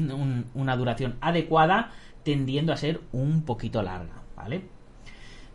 [0.54, 1.92] una duración adecuada,
[2.24, 4.64] tendiendo a ser un poquito larga, ¿vale?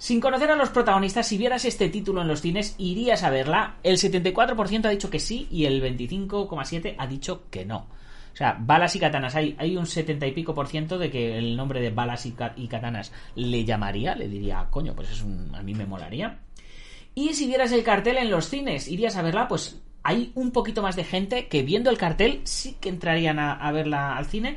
[0.01, 3.77] Sin conocer a los protagonistas, si vieras este título en los cines, irías a verla.
[3.83, 7.87] El 74% ha dicho que sí y el 25,7% ha dicho que no.
[8.33, 9.35] O sea, balas y katanas.
[9.35, 12.35] Hay, hay un 70 y pico por ciento de que el nombre de balas y,
[12.57, 16.39] y katanas le llamaría, le diría, coño, pues es un, a mí me molaría.
[17.15, 20.83] Y si vieras el cartel en los cines, irías a verla, pues hay un poquito
[20.83, 24.57] más de gente que viendo el cartel sí que entrarían a, verla al cine,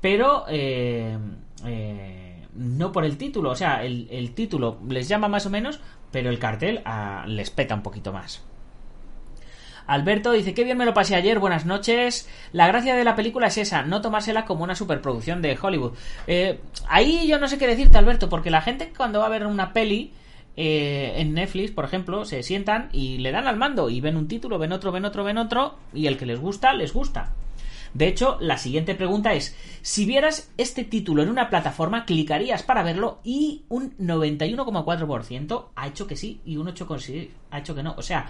[0.00, 1.18] pero eh,
[1.64, 3.50] eh, no por el título.
[3.50, 7.74] O sea, el, título les llama más o menos, pero el cartel ah, les peta
[7.74, 8.44] un poquito más.
[9.86, 12.28] Alberto dice, qué bien me lo pasé ayer, buenas noches.
[12.52, 15.92] La gracia de la película es esa, no tomársela como una superproducción de Hollywood.
[16.26, 19.46] Eh, ahí yo no sé qué decirte, Alberto, porque la gente cuando va a ver
[19.46, 20.12] una peli
[20.56, 24.26] eh, en Netflix, por ejemplo, se sientan y le dan al mando y ven un
[24.26, 27.32] título, ven otro, ven otro, ven otro, y el que les gusta, les gusta.
[27.94, 32.82] De hecho, la siguiente pregunta es, si vieras este título en una plataforma, clicarías para
[32.82, 37.94] verlo y un 91,4% ha hecho que sí y un 8,6% ha hecho que no.
[37.96, 38.28] O sea,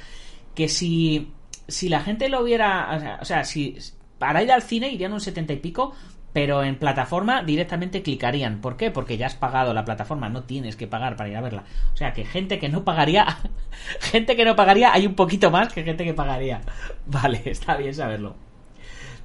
[0.54, 1.32] que si,
[1.68, 3.76] si la gente lo viera, o sea, si
[4.18, 5.94] para ir al cine irían un 70 y pico,
[6.32, 8.60] pero en plataforma directamente clicarían.
[8.60, 8.90] ¿Por qué?
[8.90, 11.64] Porque ya has pagado la plataforma, no tienes que pagar para ir a verla.
[11.94, 13.38] O sea que gente que no pagaría,
[14.00, 16.60] gente que no pagaría, hay un poquito más que gente que pagaría.
[17.06, 18.36] Vale, está bien saberlo.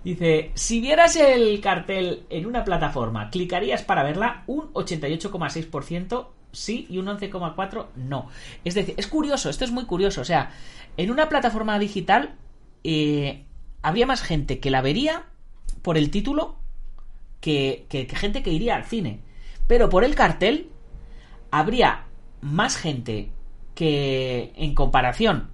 [0.04, 4.44] Dice, si vieras el cartel en una plataforma, ¿clicarías para verla?
[4.48, 8.30] Un 88,6% sí y un 11,4% no.
[8.64, 10.22] Es decir, es curioso, esto es muy curioso.
[10.22, 10.52] O sea,
[10.98, 12.36] en una plataforma digital
[12.84, 13.46] eh,
[13.82, 15.26] habría más gente que la vería
[15.82, 16.58] por el título
[17.40, 19.20] que, gente que iría al cine.
[19.68, 20.70] Pero por el cartel
[21.50, 22.06] habría
[22.42, 23.32] más gente
[23.76, 25.50] que en comparación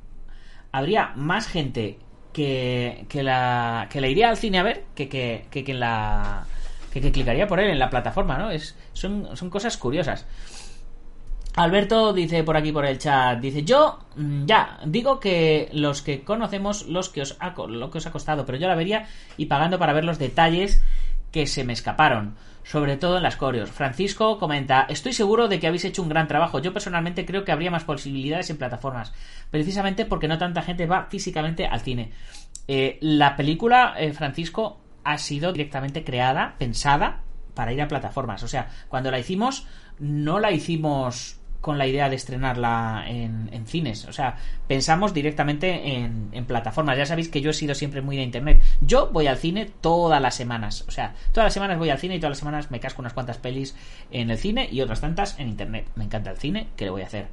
[0.72, 1.98] habría más gente
[2.34, 6.46] que, que, la, que la iría al cine a ver que que, que, la
[6.92, 8.52] que, clicaría por él en la plataforma, ¿no?
[8.52, 10.26] Es, son, son cosas curiosas.
[11.58, 16.24] Alberto dice por aquí por el chat, dice, yo mm, ya digo que los que
[16.24, 17.36] conocemos los que os
[17.68, 20.84] lo que os ha costado, pero yo la vería y pagando para ver los detalles
[21.32, 23.72] que se me escaparon, sobre todo en las coreos.
[23.72, 26.60] Francisco comenta, estoy seguro de que habéis hecho un gran trabajo.
[26.60, 29.12] Yo personalmente creo que habría más posibilidades en plataformas,
[29.50, 32.12] precisamente porque no tanta gente va físicamente al cine.
[32.68, 37.24] Eh, la película, eh, Francisco, ha sido directamente creada, pensada
[37.56, 38.44] para ir a plataformas.
[38.44, 39.66] O sea, cuando la hicimos,
[39.98, 44.06] no la hicimos con la idea de estrenarla en, cines.
[44.06, 46.98] O sea, pensamos directamente en, plataformas.
[46.98, 48.64] Ya sabéis que yo he sido siempre muy de internet.
[48.82, 50.86] Yo voy al cine todas las semanas.
[50.88, 53.14] O sea, todas las semanas voy al cine y todas las semanas me casco unas
[53.14, 53.76] cuantas pelis
[54.12, 55.88] en el cine y otras tantas en internet.
[55.96, 57.28] Me encanta el cine, ¿qué le voy a hacer?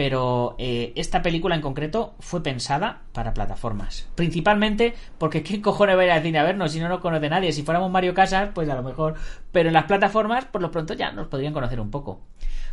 [0.00, 4.08] Pero eh, esta película en concreto fue pensada para plataformas.
[4.14, 7.28] Principalmente porque ¿qué cojones va a ir al cine a vernos si no nos conoce
[7.28, 7.52] nadie?
[7.52, 9.16] Si fuéramos Mario Casas, pues a lo mejor.
[9.52, 12.20] Pero en las plataformas, por lo pronto ya nos podrían conocer un poco.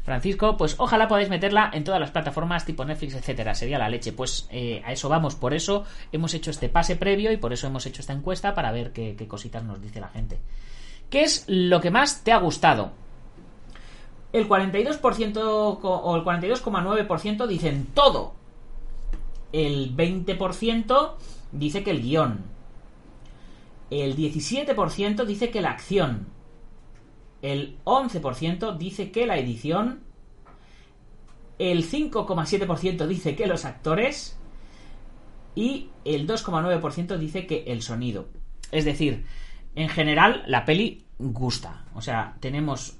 [0.07, 3.53] Francisco, pues ojalá podáis meterla en todas las plataformas tipo Netflix, etcétera.
[3.53, 4.13] Sería la leche.
[4.13, 5.35] Pues eh, a eso vamos.
[5.35, 8.71] Por eso hemos hecho este pase previo y por eso hemos hecho esta encuesta para
[8.71, 10.39] ver qué, cositas nos dice la gente.
[11.09, 12.93] ¿Qué es lo que más te ha gustado?
[14.31, 15.37] El 42%
[15.83, 18.33] o el 42,9% dicen todo.
[19.51, 21.11] El 20%
[21.51, 22.45] dice que el guion.
[23.89, 26.36] El 17% dice que la acción.
[27.41, 30.01] El 11% dice que la edición.
[31.59, 34.39] El 5,7% dice que los actores.
[35.55, 38.27] Y el 2,9% dice que el sonido.
[38.71, 39.25] Es decir,
[39.75, 41.85] en general la peli gusta.
[41.95, 42.97] O sea, tenemos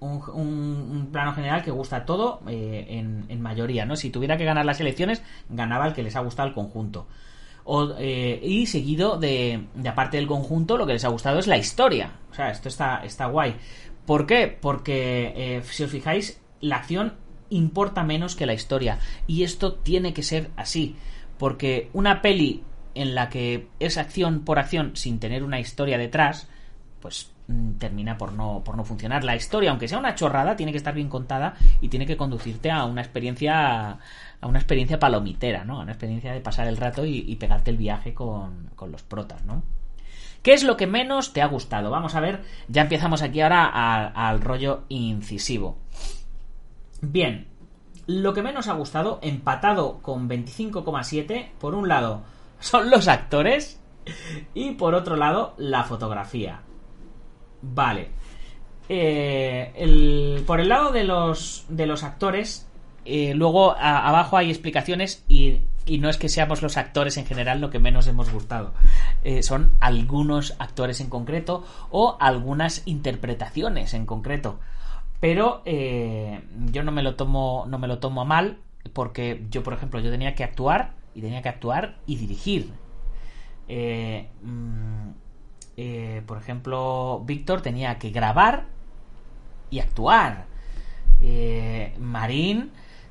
[0.00, 2.86] un, plano general que gusta todo eh,
[3.28, 3.96] en, mayoría, ¿no?
[3.96, 7.06] Si tuviera que ganar las elecciones, ganaba el que les ha gustado el conjunto.
[7.98, 12.12] Eh, y seguido de, aparte del conjunto, lo que les ha gustado es la historia.
[12.30, 13.56] O sea, esto está, está guay.
[14.04, 14.56] ¿Por qué?
[14.60, 17.14] Porque, eh, si os fijáis, la acción
[17.50, 18.98] importa menos que la historia.
[19.26, 20.96] Y esto tiene que ser así.
[21.38, 22.62] Porque una peli
[22.94, 26.48] en la que es acción por acción sin tener una historia detrás,
[27.00, 27.30] pues
[27.78, 29.24] termina por no, por no funcionar.
[29.24, 32.70] La historia, aunque sea una chorrada, tiene que estar bien contada y tiene que conducirte
[32.70, 33.98] a una experiencia
[34.40, 35.78] a una experiencia palomitera, ¿no?
[35.78, 39.44] A una experiencia de pasar el rato y, pegarte el viaje con, con los protas,
[39.44, 39.62] ¿no?
[40.42, 41.90] ¿Qué es lo que menos te ha gustado?
[41.90, 43.66] Vamos a ver, ya empezamos aquí ahora
[44.08, 45.78] al rollo incisivo.
[47.00, 47.48] Bien,
[48.06, 52.22] lo que menos ha gustado, empatado con 25,7, por un lado
[52.60, 53.80] son los actores
[54.54, 56.60] y por otro lado la fotografía.
[57.74, 58.08] Vale.
[58.88, 62.66] Eh, por el lado de los, de los actores,
[63.08, 65.60] eh, luego abajo hay explicaciones y,
[66.00, 68.74] no es que seamos los actores en general lo que menos hemos gustado.
[69.22, 74.58] Eh, son algunos actores en concreto o algunas interpretaciones en concreto.
[75.20, 78.58] Pero eh, yo no me lo tomo, no me lo tomo a mal,
[78.92, 82.72] porque yo, por ejemplo, yo tenía que actuar y tenía que actuar y dirigir.
[85.76, 88.66] Mm, por ejemplo, Víctor tenía que grabar
[89.70, 90.46] y actuar.
[91.98, 92.70] Marín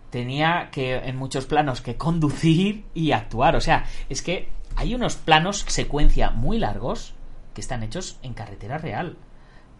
[0.09, 3.55] tenía que en muchos planos que conducir y actuar.
[3.55, 7.13] O sea, es que hay unos planos secuencia muy largos
[7.53, 9.17] que están hechos en carretera real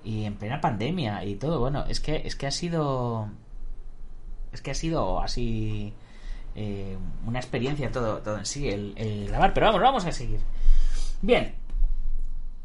[0.03, 1.59] y en plena pandemia y todo.
[1.59, 3.29] Bueno, es que es que ha sido
[4.51, 5.93] es que ha sido así
[6.55, 9.53] eh, una experiencia todo, todo en sí el, grabar.
[9.53, 10.39] Pero vamos, vamos a seguir.
[11.21, 11.55] Bien.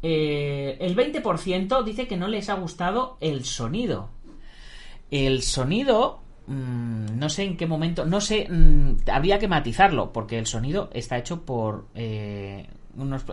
[0.03, 4.09] Eh, el 20% dice que no les ha gustado el sonido.
[5.09, 10.37] El sonido Mm, no sé en qué momento, no sé, mm, habría que matizarlo, porque
[10.39, 12.67] el sonido está hecho por eh,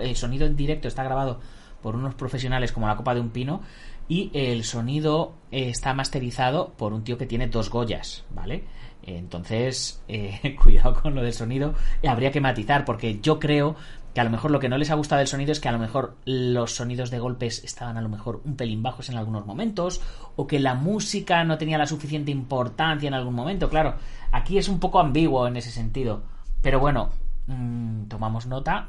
[0.01, 1.41] el sonido en directo está grabado
[1.83, 3.63] por unos profesionales como la copa de un pino
[4.09, 8.65] y el sonido eh, está masterizado por un tío que tiene dos Goyas, ¿vale?
[9.03, 11.75] Entonces, eh, cuidado con lo del sonido,
[12.07, 13.75] habría que matizar, porque yo creo
[14.15, 15.73] que a lo mejor lo que no les ha gustado del sonido es que a
[15.73, 19.47] lo mejor los sonidos de golpes estaban a lo mejor un pelín bajos en algunos
[19.47, 20.01] momentos,
[20.37, 23.69] o que la música no tenía la suficiente importancia en algún momento.
[23.69, 23.95] Claro,
[24.33, 26.23] aquí es un poco ambiguo en ese sentido.
[26.63, 27.11] Pero bueno,
[27.47, 28.89] mm, tomamos nota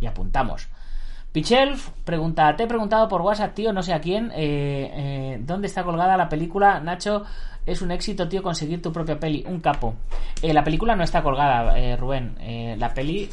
[0.00, 0.68] y apuntamos.
[1.32, 5.66] Pichelf pregunta, te he preguntado por WhatsApp, tío, no sé a quién, eh, eh, ¿dónde
[5.66, 6.78] está colgada la película?
[6.78, 7.24] Nacho,
[7.66, 9.94] es un éxito, tío, conseguir tu propia peli, un capo.
[10.40, 12.36] Eh, la película no está colgada, Rubén,
[12.78, 13.28] la peli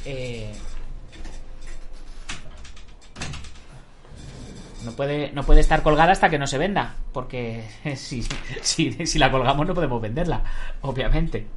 [4.84, 7.64] no puede, no puede estar colgada hasta que no se venda, porque
[7.96, 8.24] si,
[8.62, 10.44] si, la colgamos no podemos venderla,
[10.82, 11.48] obviamente.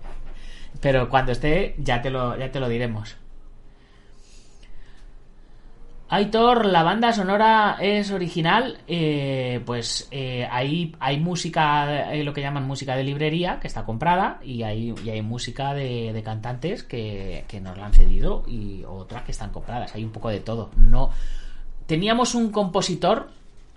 [0.80, 3.16] Pero cuando esté ya te lo, ya te lo diremos.
[6.06, 12.42] Aitor, la banda sonora es original, eh, pues eh, hay, hay música, eh, lo que
[12.42, 16.84] llaman música de librería, que está comprada, y hay, y hay música de, de cantantes
[16.84, 19.94] que, que, nos la han cedido y otras que están compradas.
[19.94, 20.70] Hay un poco de todo.
[20.76, 21.10] No,
[21.86, 23.28] teníamos un compositor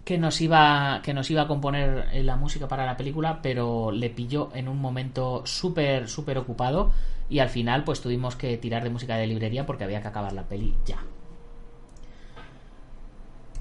[0.06, 3.92] que nos iba que nos iba a componer eh, la música para la película pero
[3.92, 6.92] le pilló en un momento súper súper ocupado
[7.30, 10.32] y al final pues tuvimos que tirar de música de librería porque había que acabar
[10.32, 11.04] la peli ya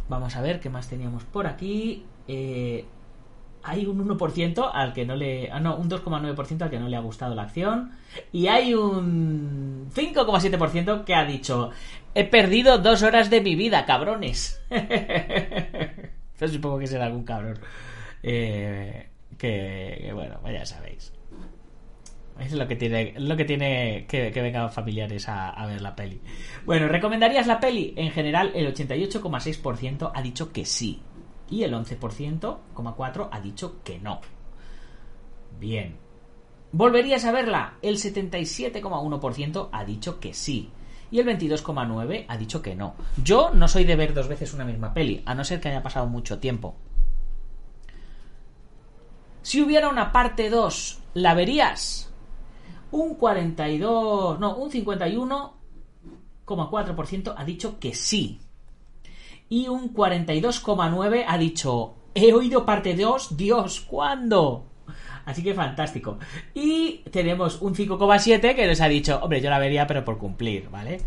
[0.08, 2.84] vamos a ver qué más teníamos por aquí eh,
[3.66, 5.50] hay un 1% al que no le.
[5.50, 7.90] Ah, no, un 2,9% al que no le ha gustado la acción.
[8.32, 11.70] Y hay un 5,7% que ha dicho:
[12.18, 14.58] He perdido dos horas de mi vida, cabrones.
[16.40, 17.58] Supongo que será algún cabrón.
[18.22, 21.12] Eh, que, bueno, ya sabéis.
[22.40, 26.18] Es lo que tiene, lo que, tiene que, vengan familiares a, a, ver la peli.
[26.64, 27.92] Bueno, ¿recomendarías la peli?
[27.98, 31.02] En general, el 88,6% ha dicho que sí
[31.50, 34.22] y el 11,4% ha dicho que no.
[35.60, 35.96] Bien.
[36.72, 37.74] ¿Volverías a verla?
[37.82, 40.70] El 77,1% ha dicho que sí.
[41.10, 42.96] Y el 22,9 ha dicho que no.
[43.22, 45.82] Yo no soy de ver dos veces una misma peli, a no ser que haya
[45.82, 46.76] pasado mucho tiempo.
[49.42, 52.12] Si hubiera una parte 2, ¿la verías?
[52.90, 58.40] Un 42, no, un 51,4% ha dicho que sí.
[59.48, 64.66] Y un 42,9 ha dicho, he oído parte 2, Dios, ¿cuándo?
[65.26, 66.18] Así que fantástico.
[66.54, 70.70] Y tenemos un 5,7 que nos ha dicho, hombre, yo la vería, pero por cumplir,
[70.70, 71.00] ¿vale?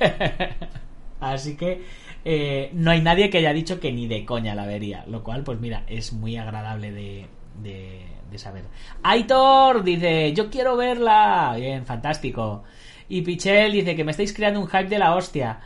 [1.20, 1.80] Así que
[2.24, 5.04] eh, no hay nadie que haya dicho que ni de coña la vería.
[5.06, 7.26] Lo cual, pues mira, es muy agradable de,
[7.62, 8.64] de, de saber.
[9.04, 11.54] Aitor dice, yo quiero verla.
[11.56, 12.64] Bien, fantástico.
[13.08, 15.60] Y Pichel dice que me estáis creando un hype de la hostia.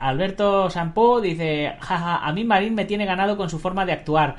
[0.00, 4.36] Alberto Sampo dice, jaja, a mí Marín me tiene ganado con su forma de actuar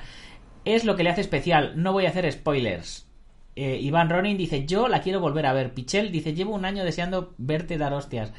[0.75, 1.73] es lo que le hace especial.
[1.75, 3.07] No voy a hacer spoilers.
[3.55, 5.73] Eh, Iván Ronin dice, yo la quiero volver a ver.
[5.73, 8.33] Pichel dice, llevo un año deseando verte dar hostias.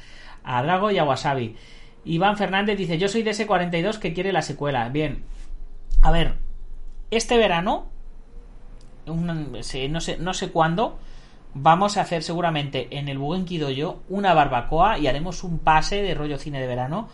[0.45, 1.57] A Drago y a Wasabi.
[2.05, 4.89] Iván Fernández dice, yo soy de ese 42 que quiere la secuela.
[4.89, 5.25] Bien.
[6.03, 6.35] A ver,
[7.11, 7.91] este verano,
[9.07, 10.99] no, sé, no sé cuándo,
[11.55, 16.15] vamos a hacer seguramente en el Buen yo una barbacoa y haremos un pase de
[16.15, 17.09] rollo cine de verano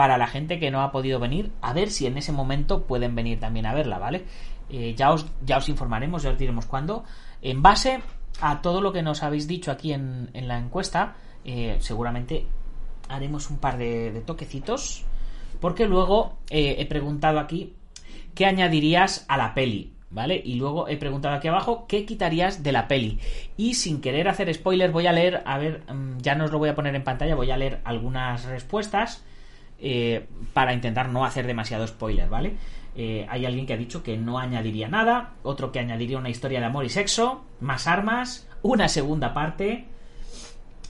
[0.00, 3.14] para la gente que no ha podido venir, a ver si en ese momento pueden
[3.14, 4.24] venir también a verla, ¿vale?
[4.70, 7.04] Eh, ya, os, ya os informaremos, ya os diremos cuándo.
[7.42, 8.00] En base
[8.40, 12.46] a todo lo que nos habéis dicho aquí en, la encuesta, eh, seguramente
[13.10, 15.04] haremos un par de, toquecitos,
[15.60, 17.74] porque luego eh, he preguntado aquí
[18.34, 20.40] qué añadirías a la peli, ¿vale?
[20.42, 23.20] Y luego he preguntado aquí abajo qué quitarías de la peli.
[23.58, 26.58] Y sin querer hacer spoilers, voy a leer, a ver, mm, ya no os lo
[26.58, 29.26] voy a poner en pantalla, voy a leer algunas respuestas
[30.52, 32.56] para intentar no hacer demasiado spoiler, ¿vale?
[32.96, 36.60] Eh, hay alguien que ha dicho que no añadiría nada, otro que añadiría una historia
[36.60, 39.86] de amor y sexo, más armas, una segunda parte.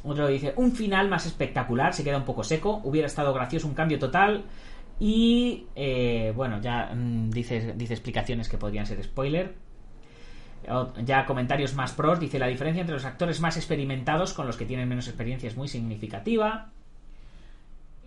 [0.02, 3.74] Otro dice, un final más espectacular, se queda un poco seco, hubiera estado gracioso un
[3.74, 4.44] cambio total.
[4.98, 9.54] Y eh, bueno, ya mm, dice, dice explicaciones que podrían ser spoiler.
[11.04, 14.66] Ya comentarios más pros, dice la diferencia entre los actores más experimentados con los que
[14.66, 16.70] tienen menos experiencia es muy significativa.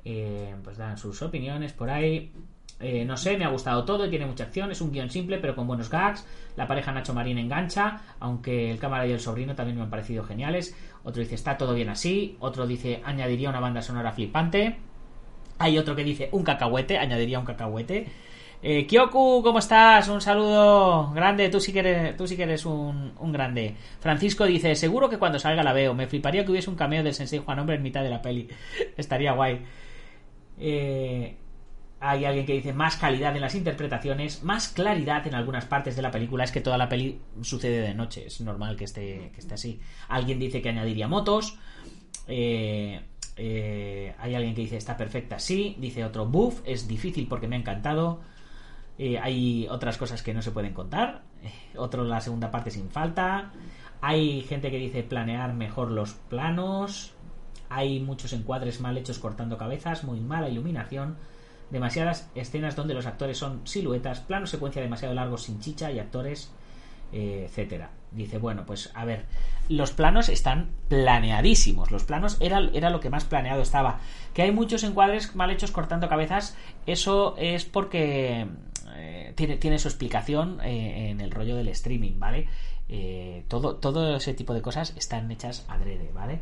[0.06, 2.32] Eh, pues dan sus opiniones por ahí.
[2.80, 5.56] Eh, no sé, me ha gustado todo, tiene mucha acción, es un guion simple pero
[5.56, 6.26] con buenos gags.
[6.58, 10.24] La pareja Nacho Marín engancha, aunque el cámara y el sobrino también me han parecido
[10.24, 10.76] geniales.
[11.04, 12.36] Otro dice, está todo bien así.
[12.40, 14.78] Otro dice, añadiría una banda sonora flipante.
[15.60, 18.08] Hay otro que dice, un cacahuete, añadiría un cacahuete.
[18.62, 20.08] Eh, Kyoku, ¿cómo estás?
[20.08, 23.76] Un saludo grande, tú sí que eres, tú sí que eres un, un, grande.
[24.00, 25.94] Francisco dice, seguro que cuando salga la veo.
[25.94, 28.50] Me fliparía que hubiese un cameo del Sensei Juan Hombre en mitad de la peli.
[28.98, 29.62] Estaría guay.
[30.60, 31.38] Eh,
[32.00, 36.02] hay alguien que dice más calidad en las interpretaciones, más claridad en algunas partes de
[36.02, 36.44] la película.
[36.44, 39.80] Es que toda la peli sucede de noche, es normal que esté, que esté así.
[40.10, 41.58] Alguien dice que añadiría motos.
[42.28, 43.02] Eh,
[43.38, 45.78] eh, hay alguien que dice está perfecta, sí.
[45.80, 48.22] Dice otro buff, es difícil porque me ha encantado.
[49.22, 51.24] hay otras cosas que no se pueden contar.
[51.78, 53.54] otro la segunda parte sin falta.
[54.02, 57.14] Hay gente que dice planear mejor los planos.
[57.76, 61.18] Hay muchos encuadres mal hechos cortando cabezas, muy mala iluminación,
[61.72, 66.52] demasiadas escenas donde los actores son siluetas, plano secuencia demasiado largos sin chicha y actores,
[67.12, 67.90] eh, etcétera.
[68.12, 69.26] Dice, bueno, pues a ver,
[69.70, 71.90] los planos están planeadísimos.
[71.90, 74.00] Los planos era, era lo que más planeado estaba.
[74.36, 76.56] Que hay muchos encuadres mal hechos cortando cabezas,
[76.86, 78.46] eso es porque
[78.96, 82.48] eh, tiene, tiene, su explicación eh, en el rollo del streaming, ¿vale?
[83.48, 86.42] todo, todo ese tipo de cosas están hechas adrede, ¿vale?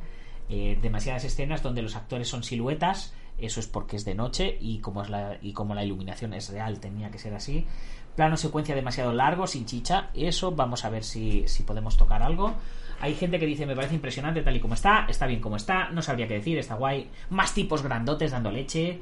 [0.53, 4.79] Eh, demasiadas escenas donde los actores son siluetas, eso es porque es de noche y
[4.79, 7.65] como, es la, y como la iluminación es real tenía que ser así.
[8.17, 12.53] Plano secuencia demasiado largo, sin chicha, eso vamos a ver si, podemos tocar algo.
[12.99, 15.89] Hay gente que dice, me parece impresionante tal y como está, está bien como está,
[15.91, 17.09] no sabría qué decir, está guay.
[17.29, 18.99] Más tipos grandotes dando leche,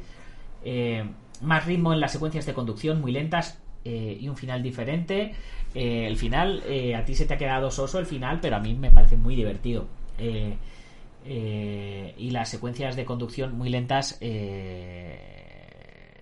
[0.63, 1.03] eh,
[1.41, 5.33] más ritmo en las secuencias de conducción muy lentas eh, y un final diferente.
[5.73, 6.61] el final,
[6.95, 9.35] a ti se te ha quedado soso el final, pero a mí me parece muy
[9.35, 9.87] divertido.
[10.19, 10.57] Eh,
[11.25, 15.39] y las secuencias de conducción muy lentas eh,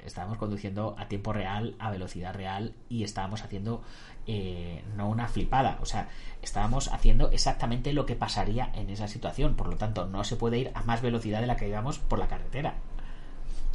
[0.08, 3.84] estábamos conduciendo a tiempo real, a velocidad real y estábamos haciendo
[4.26, 6.10] eh, no una flipada, o sea,
[6.42, 10.60] estábamos haciendo exactamente lo que pasaría en esa situación, por lo tanto no se puede
[10.60, 12.76] ir a más velocidad de la que íbamos por la carretera.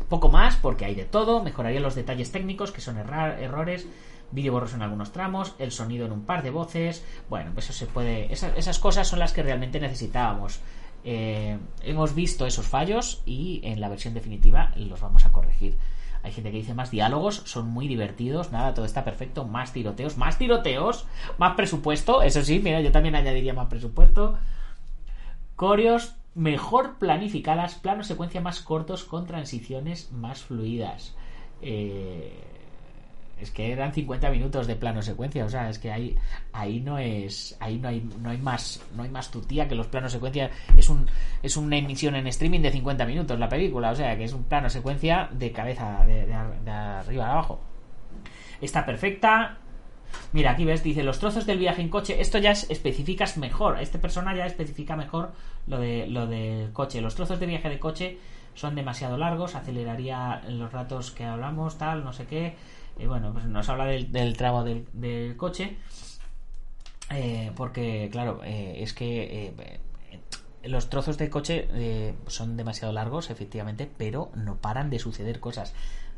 [0.08, 3.86] Poco más porque hay de todo, mejoraría los detalles técnicos que son errores,
[4.30, 7.78] vídeo borroso en algunos tramos, el sonido en un par de voces, bueno, pues eso
[7.78, 10.60] se puede, esas cosas son las que realmente necesitábamos.
[11.04, 15.76] Eh, hemos visto esos fallos y en la versión definitiva los vamos a corregir.
[16.22, 20.16] Hay gente que dice más diálogos, son muy divertidos, nada, todo está perfecto, más tiroteos,
[20.16, 24.38] más tiroteos, más presupuesto, eso sí, mira, yo también añadiría más presupuesto.
[25.56, 31.16] Corios, mejor planificadas, planos secuencia más cortos con transiciones más fluidas.
[31.60, 32.32] Eh,
[33.42, 36.16] es que eran 50 minutos de plano secuencia, o sea, es que ahí
[36.52, 39.86] ahí no es ahí no hay no hay más no hay más tutía que los
[39.86, 41.06] planos secuencia es un
[41.42, 44.44] es una emisión en streaming de 50 minutos la película, o sea, que es un
[44.44, 47.60] plano secuencia de cabeza de, de arriba a abajo.
[48.60, 49.58] Está perfecta,
[50.32, 52.20] Mira, aquí ves, dice los trozos del viaje en coche.
[52.20, 53.80] Esto ya es, especificas mejor.
[53.80, 55.32] Este persona ya especifica mejor
[55.66, 57.00] lo de lo del coche.
[57.00, 58.18] Los trozos de viaje de coche
[58.54, 62.54] son demasiado largos, aceleraría los ratos que hablamos, tal, no sé qué.
[62.98, 65.76] Y bueno, pues nos habla del, tramo del, coche.
[67.10, 69.80] Eh, porque, claro, eh, es que eh,
[70.64, 75.74] los trozos de coche son demasiado largos, efectivamente, pero no paran de suceder cosas.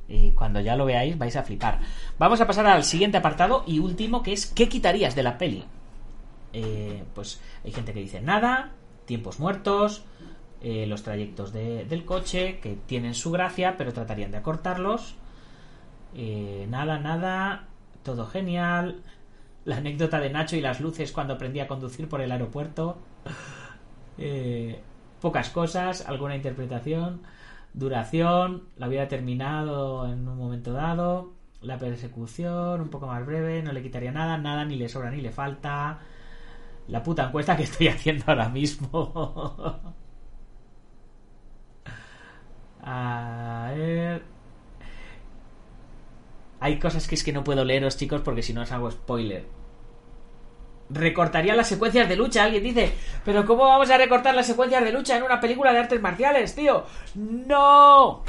[0.08, 1.80] Y cuando ya lo veáis vais a flipar.
[2.18, 5.64] Vamos a pasar al siguiente apartado y último, que es ¿qué quitarías de la peli?
[6.54, 8.70] Eh, pues hay gente que dice nada,
[9.06, 10.04] tiempos muertos,
[10.62, 15.16] eh, los trayectos del coche, que tienen su gracia, pero tratarían de acortarlos.
[16.14, 17.68] Eh, nada, nada,
[18.02, 19.02] todo genial.
[19.64, 22.98] La anécdota de Nacho y las luces cuando aprendí a conducir por el aeropuerto.
[25.20, 27.22] pocas cosas, alguna interpretación.
[27.72, 31.32] Duración, la hubiera terminado en un momento dado.
[31.62, 35.20] La persecución, un poco más breve, no le quitaría nada, nada ni le sobra ni
[35.20, 36.00] le falta.
[36.88, 39.94] La puta encuesta que estoy haciendo ahora mismo.
[42.82, 44.22] A ver.
[46.64, 49.44] Hay cosas que es que no puedo leeros, chicos, porque si no os hago spoiler
[50.88, 52.44] recortaría las secuencias de lucha.
[52.44, 55.80] Alguien dice, pero ¿cómo vamos a recortar las secuencias de lucha en una película de
[55.80, 56.86] artes marciales, tío?
[57.16, 58.22] No.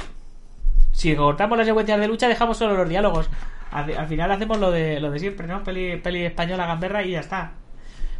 [0.92, 3.30] Si recortamos las secuencias de lucha, dejamos solo los diálogos.
[3.70, 5.64] Al, final hacemos lo de, lo de siempre, ¿no?
[5.64, 7.52] Peli, peli española gamberra y ya está.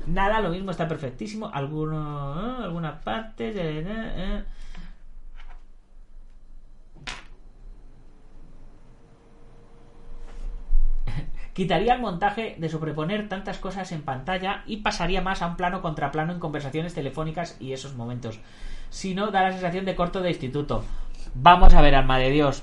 [0.07, 1.51] Nada, lo mismo está perfectísimo.
[1.53, 2.65] Alguno, ¿eh?
[2.65, 3.55] algunas partes.
[3.55, 4.43] Eh,
[11.57, 15.81] Quitaría el montaje de sobreponer tantas cosas en pantalla y pasaría más a un plano
[15.81, 18.39] contra plano en conversaciones telefónicas y esos momentos.
[18.91, 20.85] Si no, da la sensación de corto de instituto.
[21.35, 22.63] Vamos a ver, alma de Dios.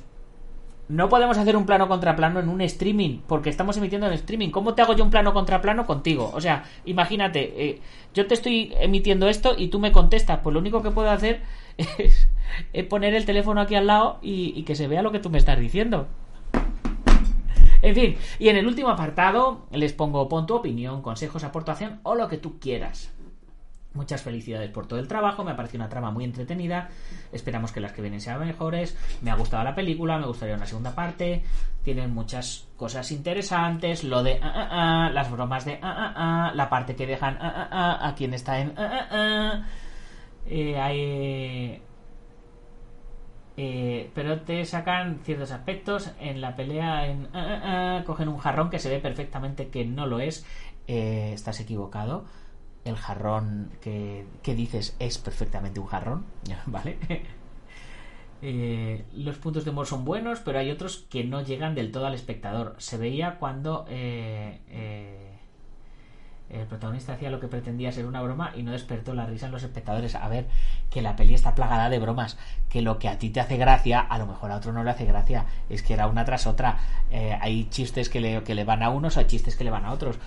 [0.89, 4.51] No podemos hacer un plano contra plano en un streaming, porque estamos emitiendo en streaming.
[4.51, 6.31] ¿Cómo te hago yo un plano contra plano contigo?
[6.31, 7.81] O sea, imagínate, eh,
[8.13, 10.41] yo te estoy emitiendo esto y tú me contestas.
[10.43, 11.41] Pues lo único que puedo hacer
[11.77, 12.27] es,
[12.89, 15.59] poner el teléfono aquí al lado y que se vea lo que tú me estás
[15.59, 16.09] diciendo.
[17.83, 22.15] En fin, y en el último apartado les pongo pon tu opinión, consejos, aportación o
[22.15, 23.11] lo que tú quieras.
[23.93, 26.89] Muchas felicidades por todo el trabajo, me ha parecido una trama muy entretenida,
[27.33, 30.65] esperamos que las que vienen sean mejores, me ha gustado la película, me gustaría una
[30.65, 31.43] segunda parte,
[31.83, 37.05] tienen muchas cosas interesantes, lo de ah, ah, ah, las bromas de la parte que
[37.05, 38.73] dejan a quien está en
[40.45, 41.81] eh, hay
[43.55, 46.11] eh, pero te sacan ciertos aspectos.
[46.19, 47.61] En la pelea en ah, ah,
[47.99, 50.45] ah, cogen un jarrón que se ve perfectamente que no lo es.
[50.87, 52.25] Eh, estás equivocado.
[52.85, 56.25] El jarrón que, dices es perfectamente un jarrón
[56.65, 56.97] vale
[58.41, 62.07] eh, los puntos de humor son buenos pero hay otros que no llegan del todo
[62.07, 62.75] al espectador.
[62.79, 63.85] Se veía cuando
[66.53, 69.51] el protagonista hacía lo que pretendía ser una broma y no despertó la risa en
[69.51, 70.15] los espectadores.
[70.15, 70.47] A ver,
[70.89, 72.37] que la peli está plagada de bromas,
[72.69, 74.91] que lo que a ti te hace gracia, a lo mejor a otro no le
[74.91, 75.45] hace gracia.
[75.69, 76.77] Es que era una tras otra.
[77.11, 79.85] Eh, hay chistes que le, que le van a unos, hay chistes que le van
[79.85, 80.17] a otros.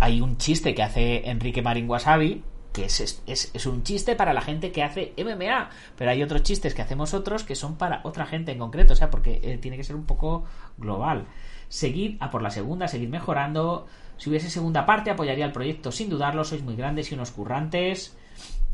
[0.00, 4.40] Hay un chiste que hace Enrique Marín Wasabi, que es, es, un chiste para la
[4.40, 8.26] gente que hace MMA, pero hay otros chistes que hacemos otros que son para otra
[8.26, 10.44] gente en concreto, o sea, porque eh, tiene que ser un poco
[10.78, 11.26] global.
[11.68, 13.86] Seguid a por la segunda, seguid mejorando.
[14.20, 16.44] Si hubiese segunda parte, apoyaría el proyecto sin dudarlo.
[16.44, 18.18] Sois muy grandes y unos currantes.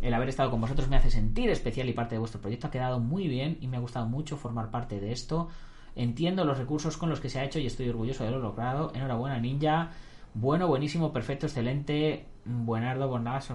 [0.03, 2.71] El haber estado con vosotros me hace sentir especial y parte de vuestro proyecto ha
[2.73, 5.47] quedado muy bien y me ha gustado mucho formar parte de esto.
[5.95, 8.91] Entiendo los recursos con los que se ha hecho y estoy orgulloso de lo logrado.
[8.93, 9.91] Enhorabuena, Ninja.
[10.35, 12.27] Bueno, buenísimo, perfecto, excelente.
[12.45, 13.55] Buenardo, bonazo.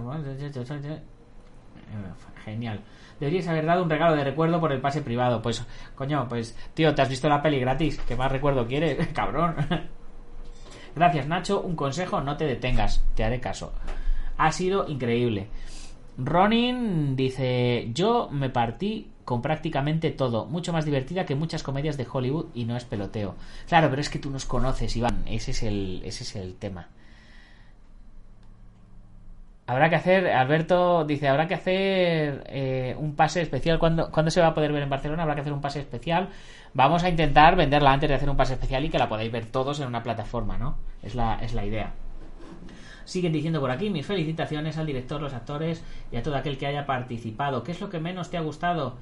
[2.42, 2.80] Genial.
[3.20, 5.42] Deberíais haber dado un regalo de recuerdo por el pase privado.
[5.42, 5.62] Pues,
[5.94, 8.00] coño, pues, tío, te has visto la peli gratis.
[8.08, 9.08] ¿Qué más recuerdo quieres?
[9.12, 9.56] Cabrón.
[10.94, 11.60] Gracias, Nacho.
[11.60, 13.04] Un consejo, no te detengas.
[13.14, 13.72] Te haré caso.
[14.36, 15.48] Ha sido increíble.
[16.18, 22.06] Ronin dice, yo me partí con prácticamente todo, mucho más divertida que muchas comedias de
[22.10, 23.34] Hollywood y no es peloteo.
[23.68, 26.88] Claro, pero es que tú nos conoces, Iván, ese es el, ese es el tema.
[29.66, 33.78] Habrá que hacer, Alberto dice, habrá que hacer eh, un pase especial.
[33.78, 35.22] ¿Cuándo, ¿Cuándo se va a poder ver en Barcelona?
[35.22, 36.30] Habrá que hacer un pase especial
[36.74, 39.44] Vamos a intentar venderla antes de hacer un pase especial y que la podáis ver
[39.46, 40.76] todos en una plataforma, ¿no?
[41.02, 41.92] Es la, es la idea.
[43.04, 46.66] Siguen diciendo por aquí mis felicitaciones al director, los actores y a todo aquel que
[46.66, 47.62] haya participado.
[47.62, 48.96] ¿Qué es lo que menos te ha gustado?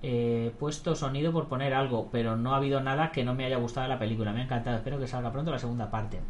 [0.00, 3.56] He puesto sonido por poner algo, pero no ha habido nada que no me haya
[3.56, 4.32] gustado de la película.
[4.32, 4.76] Me ha encantado.
[4.76, 6.20] Espero que salga pronto la segunda parte.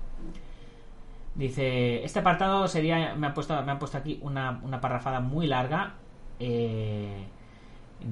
[1.39, 5.47] Dice, este apartado sería, me han puesto, me han puesto aquí una, una parrafada muy
[5.47, 5.95] larga.
[6.41, 7.27] Eh,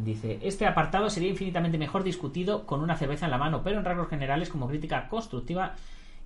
[0.05, 3.85] dice, este apartado sería infinitamente mejor discutido con una cerveza en la mano, pero en
[3.85, 5.75] rasgos generales como crítica constructiva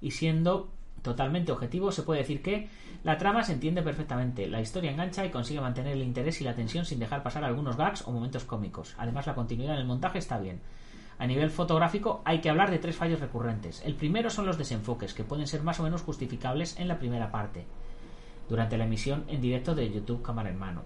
[0.02, 0.68] y siendo
[1.00, 2.68] totalmente objetivo, se puede decir que
[3.02, 6.54] la trama se entiende perfectamente, la historia engancha y consigue mantener el interés y la
[6.54, 8.94] tensión sin dejar pasar algunos gags o momentos cómicos.
[8.98, 10.60] Además, la continuidad en el montaje está bien.
[11.20, 13.82] A nivel fotográfico hay que hablar de tres fallos recurrentes.
[13.84, 17.30] El primero son los desenfoques, que pueden ser más o menos justificables en la primera
[17.30, 17.66] parte,
[18.48, 20.80] durante la emisión en directo de YouTube cámara en mano.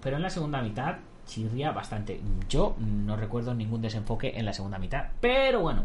[0.00, 2.18] Pero en la segunda mitad chirria bastante.
[2.48, 5.84] Yo no recuerdo ningún desenfoque en la segunda mitad, pero bueno,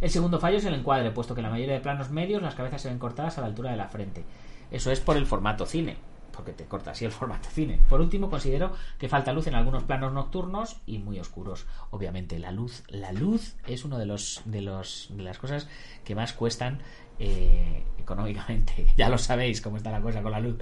[0.00, 2.56] el segundo fallo es el encuadre, puesto que en la mayoría de planos medios las
[2.56, 4.24] cabezas se ven cortadas a la altura de la frente.
[4.72, 5.96] Eso es por el formato cine,
[6.34, 7.80] porque te corta así el formato cine.
[7.88, 11.66] Por último, considero que falta luz en algunos planos nocturnos y muy oscuros.
[11.90, 15.68] Obviamente, la luz, la luz es uno de los de los de las cosas
[16.04, 16.80] que más cuestan
[17.18, 18.86] eh, económicamente.
[18.96, 20.58] Ya lo sabéis cómo está la cosa con la luz,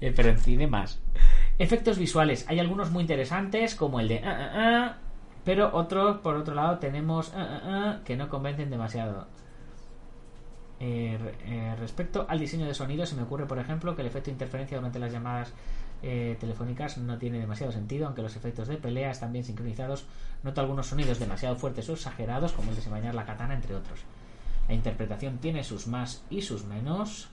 [0.00, 1.00] eh, pero en cine más.
[1.58, 4.96] Efectos visuales, hay algunos muy interesantes como el de ah, ah, ah,
[5.44, 7.32] pero otros, por otro lado, tenemos
[8.04, 9.26] que no convencen demasiado.
[10.82, 14.26] Eh, eh, respecto al diseño de sonido, se me ocurre, por ejemplo, que el efecto
[14.26, 15.52] de interferencia durante las llamadas
[16.02, 20.06] eh, telefónicas no tiene demasiado sentido, aunque los efectos de pelea están bien sincronizados.
[20.42, 24.00] Noto algunos sonidos demasiado fuertes o exagerados, como el de la katana, entre otros.
[24.68, 27.28] La interpretación tiene sus más y sus menos.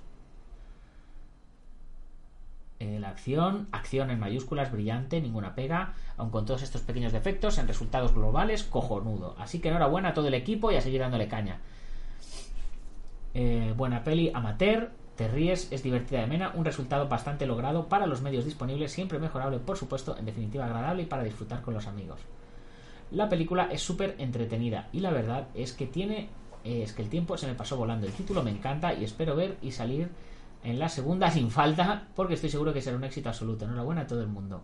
[2.79, 7.67] la acción, acción en mayúsculas, brillante, ninguna pega, aun con todos estos pequeños defectos, en
[7.67, 9.35] resultados globales, cojonudo.
[9.39, 11.59] Así que enhorabuena a todo el equipo y a seguir dándole caña.
[13.39, 18.07] Eh, buena peli, amateur, te ríes, es divertida y amena, un resultado bastante logrado para
[18.07, 21.85] los medios disponibles, siempre mejorable, por supuesto, en definitiva agradable y para disfrutar con los
[21.85, 22.19] amigos.
[23.11, 26.29] La película es súper entretenida y la verdad es que tiene
[26.63, 28.07] eh, es que el tiempo se me pasó volando.
[28.07, 30.09] El título me encanta y espero ver y salir
[30.63, 33.65] en la segunda sin falta porque estoy seguro que será un éxito absoluto.
[33.65, 34.63] Enhorabuena a todo el mundo.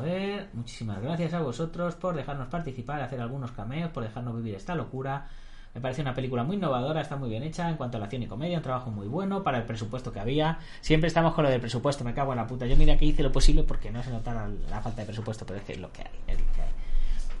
[0.00, 4.74] Ver, muchísimas gracias a vosotros por dejarnos participar, hacer algunos cameos, por dejarnos vivir esta
[4.74, 5.28] locura.
[5.74, 8.22] Me parece una película muy innovadora, está muy bien hecha en cuanto a la acción
[8.22, 10.58] y comedia, un trabajo muy bueno para el presupuesto que había.
[10.80, 12.66] Siempre estamos con lo del presupuesto, me cago en la puta.
[12.66, 15.58] Yo mira que hice lo posible porque no se notara la falta de presupuesto, pero
[15.58, 16.68] es que es lo que hay, es lo que hay.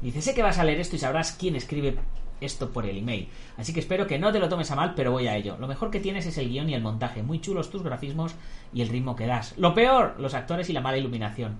[0.00, 1.96] Dice, sé que vas a leer esto y sabrás quién escribe
[2.40, 3.28] esto por el email.
[3.56, 5.56] Así que espero que no te lo tomes a mal, pero voy a ello.
[5.58, 8.34] Lo mejor que tienes es el guion y el montaje, muy chulos tus grafismos
[8.72, 9.54] y el ritmo que das.
[9.58, 11.58] Lo peor, los actores y la mala iluminación.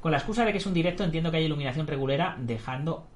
[0.00, 3.06] Con la excusa de que es un directo, entiendo que hay iluminación regulera, dejando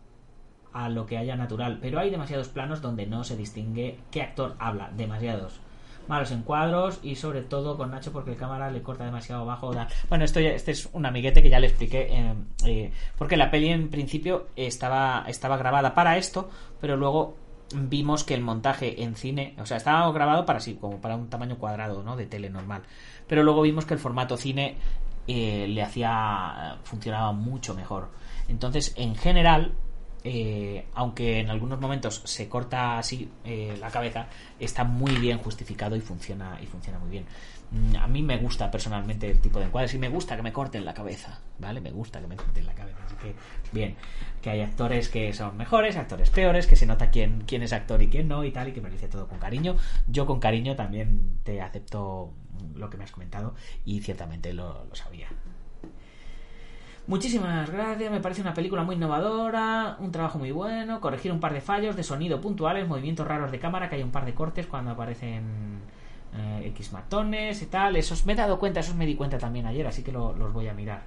[0.72, 1.78] a lo que haya natural.
[1.80, 4.90] Pero hay demasiados planos donde no se distingue qué actor habla.
[4.96, 5.60] Demasiados.
[6.08, 9.72] Malos encuadros y sobre todo con Nacho porque el cámara le corta demasiado abajo.
[10.08, 12.08] Bueno, esto este es un amiguete que ya le expliqué.
[12.10, 12.34] Eh,
[12.66, 17.36] eh, porque la peli en principio estaba, estaba grabada para esto, pero luego
[17.74, 21.30] vimos que el montaje en cine, o sea, estaba grabado para sí, como para un
[21.30, 22.16] tamaño cuadrado, ¿no?
[22.16, 22.82] De tele normal.
[23.28, 24.76] Pero luego vimos que el formato cine
[25.26, 28.08] eh, le hacía funcionaba mucho mejor.
[28.48, 29.72] Entonces en general
[30.24, 34.28] eh, aunque en algunos momentos se corta así eh, la cabeza
[34.60, 37.24] está muy bien justificado y funciona y funciona muy bien.
[37.70, 40.52] Mm, a mí me gusta personalmente el tipo de encuadres y me gusta que me
[40.52, 43.34] corten la cabeza vale me gusta que me corten la cabeza así que
[43.72, 43.96] bien.
[44.42, 48.02] Que hay actores que son mejores actores peores que se nota quién quién es actor
[48.02, 49.76] y quién no y tal y que me dice todo con cariño.
[50.06, 52.32] Yo con cariño también te acepto
[52.74, 53.54] lo que me has comentado
[53.84, 55.28] y ciertamente lo, sabía.
[57.08, 61.52] Muchísimas gracias, me parece una película muy innovadora, un trabajo muy bueno, corregir un par
[61.52, 64.68] de fallos de sonido puntuales, movimientos raros de cámara, que hay un par de cortes
[64.68, 65.80] cuando aparecen
[66.36, 67.96] eh, X matones y tal.
[67.96, 70.68] Esos me he dado cuenta, esos me di cuenta también ayer, así que los voy
[70.68, 71.02] a mirar.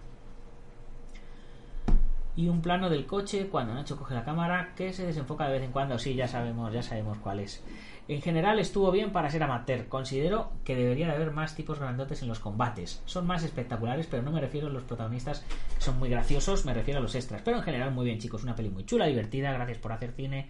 [2.36, 5.64] Y un plano del coche cuando Nacho coge la cámara que se desenfoca de vez
[5.64, 5.98] en cuando.
[5.98, 7.64] Sí, ya sabemos, ya sabemos cuál es.
[8.08, 9.88] En general estuvo bien para ser amateur.
[9.88, 13.02] Considero que debería de haber más tipos grandotes en los combates.
[13.06, 15.44] Son más espectaculares, pero no me refiero a los protagonistas,
[15.80, 17.42] son muy graciosos, me refiero a los extras.
[17.44, 18.44] Pero en general muy bien, chicos.
[18.44, 19.52] Una peli muy chula, divertida.
[19.54, 20.50] Gracias por hacer cine.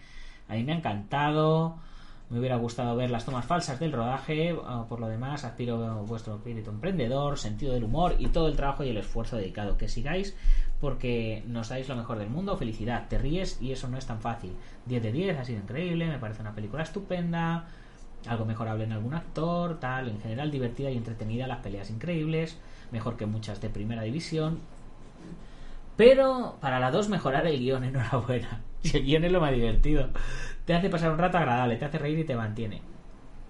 [0.49, 1.77] A mí me ha encantado.
[2.29, 4.57] Me hubiera gustado ver las tomas falsas del rodaje.
[4.65, 8.55] Ah, por lo demás, aspiro a vuestro espíritu emprendedor, sentido del humor y todo el
[8.57, 9.77] trabajo y el esfuerzo dedicado.
[9.77, 10.35] Que sigáis
[10.79, 12.57] porque nos dais lo mejor del mundo.
[12.57, 14.51] Felicidad, te ríes y eso no es tan fácil.
[14.85, 17.67] 10 de 10, ha sido increíble, me parece una película estupenda.
[18.27, 20.09] Algo mejorable en algún actor, tal.
[20.09, 22.57] En general, divertida y entretenida, las peleas increíbles.
[22.91, 24.59] Mejor que muchas de primera división.
[25.95, 28.61] Pero para la 2 mejorar el guion, enhorabuena.
[28.81, 30.09] Si el guion es lo más divertido.
[30.65, 32.81] Te hace pasar un rato agradable, te hace reír y te mantiene.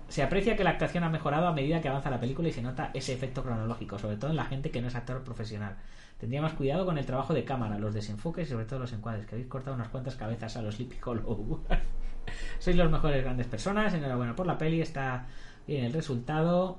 [0.08, 2.62] Se aprecia que la actuación ha mejorado a medida que avanza la película y se
[2.62, 5.78] nota ese efecto cronológico, sobre todo en la gente que no es actor profesional.
[6.20, 9.26] Tendría más cuidado con el trabajo de cámara, los desenfoques y sobre todo los encuadres,
[9.26, 11.62] que habéis cortado unas cuantas cabezas a los Sleepy Hollow.
[12.60, 15.28] Sois los mejores grandes personas, enhorabuena por la peli, está
[15.68, 16.78] bien el resultado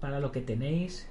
[0.00, 1.08] para lo que tenéis,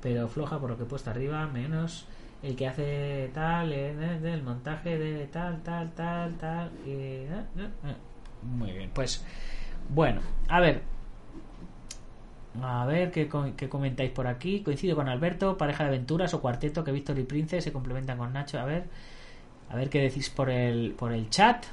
[0.00, 2.06] pero floja por lo que he puesto arriba, menos
[2.42, 6.70] el que hace tal, eh, el montaje de tal, tal, tal, tal.
[6.86, 7.96] Y, eh, eh.
[8.42, 9.24] Muy bien, pues
[9.88, 10.82] bueno, a ver.
[12.60, 14.62] A ver ¿qué, qué comentáis por aquí.
[14.62, 18.32] Coincido con Alberto, pareja de aventuras o cuarteto que Víctor y Prince se complementan con
[18.32, 18.58] Nacho.
[18.58, 18.84] A ver,
[19.70, 21.66] a ver qué decís por el, por el chat.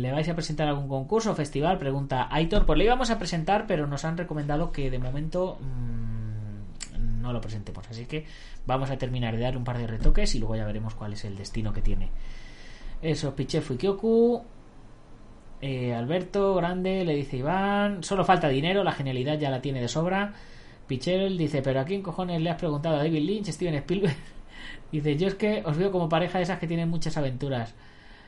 [0.00, 1.76] ¿Le vais a presentar algún concurso o festival?
[1.84, 2.62] Pregunta Aitor.
[2.66, 6.01] Pues le íbamos a presentar, pero nos han recomendado que de momento mm,
[7.22, 7.88] no lo presentemos.
[7.88, 8.26] Así que
[8.66, 11.24] vamos a terminar de dar un par de retoques y luego ya veremos cuál es
[11.24, 12.10] el destino que tiene.
[13.00, 14.42] Eso, Pichefu y Kyoku.
[15.60, 18.02] Eh, Alberto, grande, le dice Iván.
[18.02, 20.34] Solo falta dinero, la genialidad ya la tiene de sobra.
[20.86, 22.96] Pichel dice, pero ¿a quién cojones le has preguntado?
[22.96, 24.16] ¿A David Lynch, Steven Spielberg?
[24.92, 27.74] dice, yo es que os veo como pareja de esas que tienen muchas aventuras.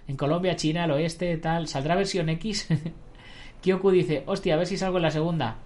[0.07, 1.67] En Colombia, China, el oeste, tal.
[1.67, 2.69] ¿Saldrá versión X?
[3.63, 5.57] Kyoku dice, hostia, a ver si salgo en la segunda.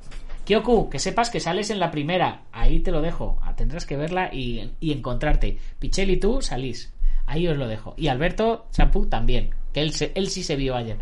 [0.49, 2.45] Kyoku, que sepas que sales en la primera.
[2.53, 3.39] Ahí te lo dejo.
[3.43, 5.59] Ah, Tendrás que verla y, encontrarte.
[5.79, 6.91] Pichel y tú salís.
[7.27, 7.93] Ahí os lo dejo.
[7.99, 9.51] Y Alberto Champú también.
[9.75, 10.97] Que él, se- él sí se vio ayer.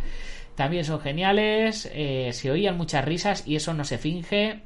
[0.56, 1.88] También son geniales.
[1.94, 4.62] eh, se oían muchas risas y eso no se finge.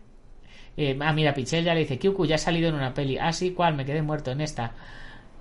[0.78, 3.18] Eh, ah, mira, Pichel ya le dice, Kyuku ya ha salido en una peli.
[3.18, 3.74] Ah, sí, ¿cuál?
[3.74, 4.72] Me quedé muerto en esta.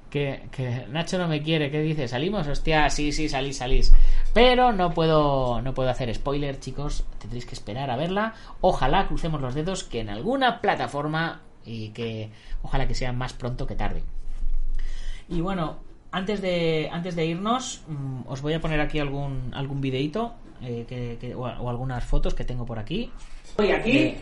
[0.10, 2.08] Que, que Nacho no me quiere, ¿qué dice?
[2.08, 2.48] ¿Salimos?
[2.48, 3.94] Hostia, sí, sí, salís, salís.
[4.34, 7.06] Pero no puedo, no puedo hacer spoiler, chicos.
[7.20, 8.34] Tendréis que esperar a verla.
[8.62, 12.32] Ojalá crucemos los dedos que en alguna plataforma y que
[12.64, 14.02] ojalá que sea más pronto que tarde.
[15.28, 15.78] Y bueno,
[16.12, 20.34] antes de, antes de irnos, mm, os voy a poner aquí algún, algún videito
[20.64, 23.12] eh, que, que- o, o algunas fotos que tengo por aquí.
[23.58, 24.16] Hoy aquí,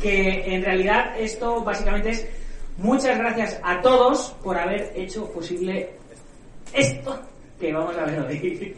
[0.00, 2.28] que en realidad esto básicamente es
[2.80, 5.90] muchas gracias a todos por haber hecho posible
[6.72, 7.18] esto
[7.58, 8.74] que vamos a ver hoy.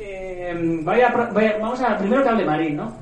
[0.82, 1.10] Voy a
[1.60, 2.92] vamos a primero que hable Marín, ¿no?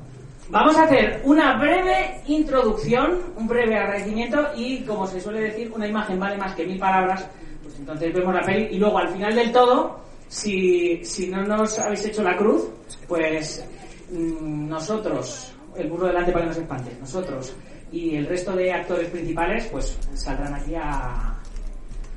[0.49, 5.87] Vamos a hacer una breve introducción, un breve agradecimiento y, como se suele decir, una
[5.87, 7.27] imagen vale más que mil palabras.
[7.61, 11.77] Pues entonces vemos la peli y luego al final del todo, si, si no nos
[11.77, 12.67] habéis hecho la cruz,
[13.07, 13.63] pues
[14.11, 17.53] mm, nosotros, el burro delante para que no se espante, nosotros
[17.91, 21.35] y el resto de actores principales, pues saldrán aquí a,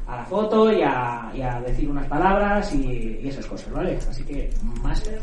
[0.06, 3.98] a la foto y a, y a decir unas palabras y, esas cosas, ¿vale?
[4.08, 4.50] Así que,
[4.82, 5.20] Master.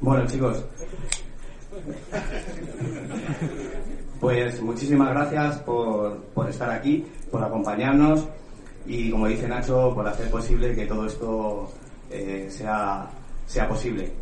[0.00, 0.64] Bueno, chicos.
[4.20, 8.28] Pues muchísimas gracias por, por estar aquí, por acompañarnos
[8.86, 11.72] y, como dice Nacho, por hacer posible que todo esto
[12.10, 13.08] eh, sea,
[13.46, 14.12] sea posible.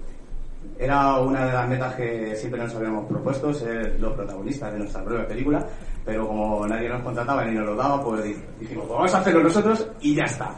[0.79, 5.05] Era una de las metas que siempre nos habíamos propuesto, ser los protagonistas de nuestra
[5.05, 5.67] propia película,
[6.07, 9.19] pero como nadie nos contrataba ni nos lo daba, pues di- dijimos, pues vamos a
[9.19, 10.55] hacerlo nosotros y ya está.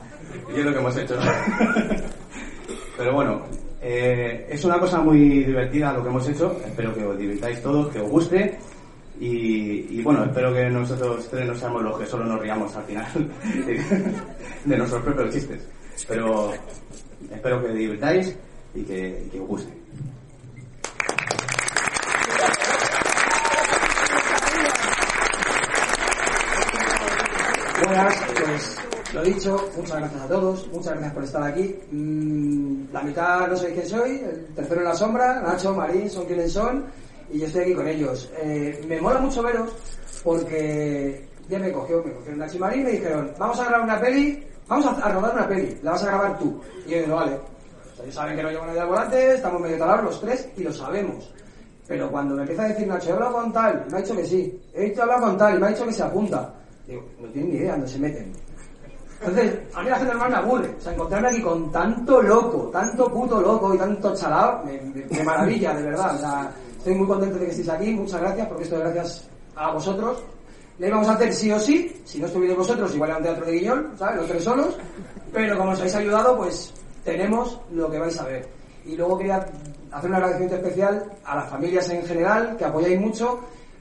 [0.55, 1.14] Y es lo que hemos hecho.
[2.96, 3.42] Pero bueno,
[3.80, 6.57] eh, es una cosa muy divertida lo que hemos hecho.
[6.64, 8.59] Espero que os divirtáis todos, que os guste.
[9.18, 12.84] Y, y bueno, espero que nosotros tres no seamos los que solo nos riamos al
[12.84, 13.07] final
[14.64, 15.68] de nuestros propios chistes.
[16.09, 16.53] Pero
[17.30, 18.36] espero que divirtáis
[18.74, 19.72] y que, y que os guste.
[27.84, 28.78] Buenas, pues
[29.12, 31.76] lo dicho, muchas gracias a todos, muchas gracias por estar aquí.
[31.90, 36.24] Mm, la mitad no sé quién soy, el tercero en la sombra, Nacho, Marín, son
[36.24, 36.86] quienes son,
[37.30, 38.30] y yo estoy aquí con ellos.
[38.38, 39.70] Eh, me mola mucho veros
[40.24, 43.82] porque ya me cogió, me cogieron Nacho y Marín y me dijeron, vamos a grabar
[43.82, 46.60] una peli, vamos a, rodar una peli, la vas a grabar tú.
[46.86, 47.38] Y yo digo, vale.
[48.02, 50.72] Ellos saben que no llevo nadie al volante, estamos medio talados los tres y lo
[50.72, 51.32] sabemos.
[51.86, 54.24] Pero cuando me empieza a decir Nacho, he hablado con tal, me ha dicho que
[54.24, 56.54] sí, he hablar con tal, y me ha dicho que se apunta.
[56.86, 58.32] Digo, no tienen ni idea dónde se meten.
[59.24, 60.74] Entonces, a mí la gente normal me aburre.
[60.76, 65.74] O sea, encontrarme aquí con tanto loco, tanto puto loco y tanto chalado, me, maravilla,
[65.74, 66.16] de verdad.
[66.16, 69.28] O sea, estoy muy contento de que estéis aquí, muchas gracias, porque esto es gracias
[69.54, 70.24] a vosotros.
[70.78, 73.46] Le íbamos a hacer sí o sí, si no estuvierais vosotros, igual era un teatro
[73.46, 74.16] de guiñón, ¿sabes?
[74.16, 74.76] Los tres solos.
[75.32, 78.48] Pero como os habéis ayudado, pues tenemos lo que vais a ver.
[78.84, 79.46] Y luego quería
[79.92, 83.38] hacer un agradecimiento especial a las familias en general, que apoyáis mucho,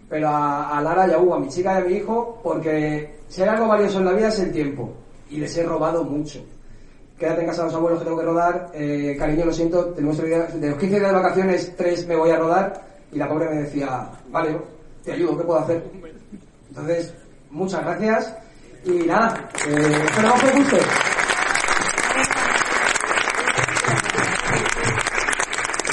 [0.07, 3.21] pero a, a Lara y a Hugo, a mi chica y a mi hijo, porque
[3.27, 4.93] si hay algo valioso en la vida es el tiempo.
[5.31, 6.43] Y les he robado mucho.
[7.17, 8.71] Quédate en casa de los abuelos que tengo que rodar.
[8.73, 12.37] Eh, cariño, lo siento, tenemos de los 15 días de vacaciones, 3 me voy a
[12.37, 12.85] rodar.
[13.11, 14.57] Y la pobre me decía, vale,
[15.03, 15.83] te ayudo, ¿qué puedo hacer?
[16.69, 17.13] Entonces,
[17.49, 18.35] muchas gracias
[18.85, 20.77] y nada, eh, esperamos que os guste.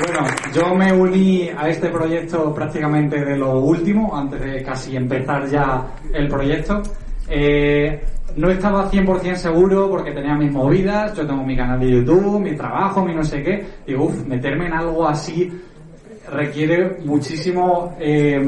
[0.04, 5.46] Bueno, yo me uní a este proyecto prácticamente de lo último, antes de casi empezar
[5.48, 5.84] ya
[6.14, 6.82] el proyecto.
[7.28, 8.00] Eh,
[8.36, 12.54] no estaba 100% seguro porque tenía mis movidas, yo tengo mi canal de YouTube, mi
[12.56, 13.66] trabajo, mi no sé qué.
[13.86, 15.50] Y uff, meterme en algo así
[16.30, 18.40] requiere muchísimo eh,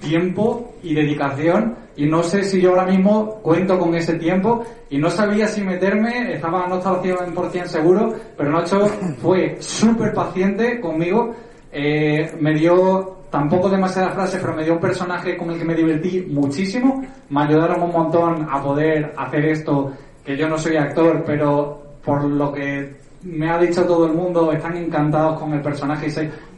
[0.00, 1.76] tiempo y dedicación.
[1.94, 5.60] Y no sé si yo ahora mismo cuento con ese tiempo y no sabía si
[5.60, 8.86] meterme, estaba, no estaba 100% seguro, pero Nacho
[9.20, 11.34] fue súper paciente conmigo,
[11.70, 15.74] eh, me dio tampoco demasiadas frases, pero me dio un personaje con el que me
[15.74, 19.90] divertí muchísimo, me ayudaron un montón a poder hacer esto,
[20.22, 24.52] que yo no soy actor, pero por lo que me ha dicho todo el mundo,
[24.52, 26.08] están encantados con el personaje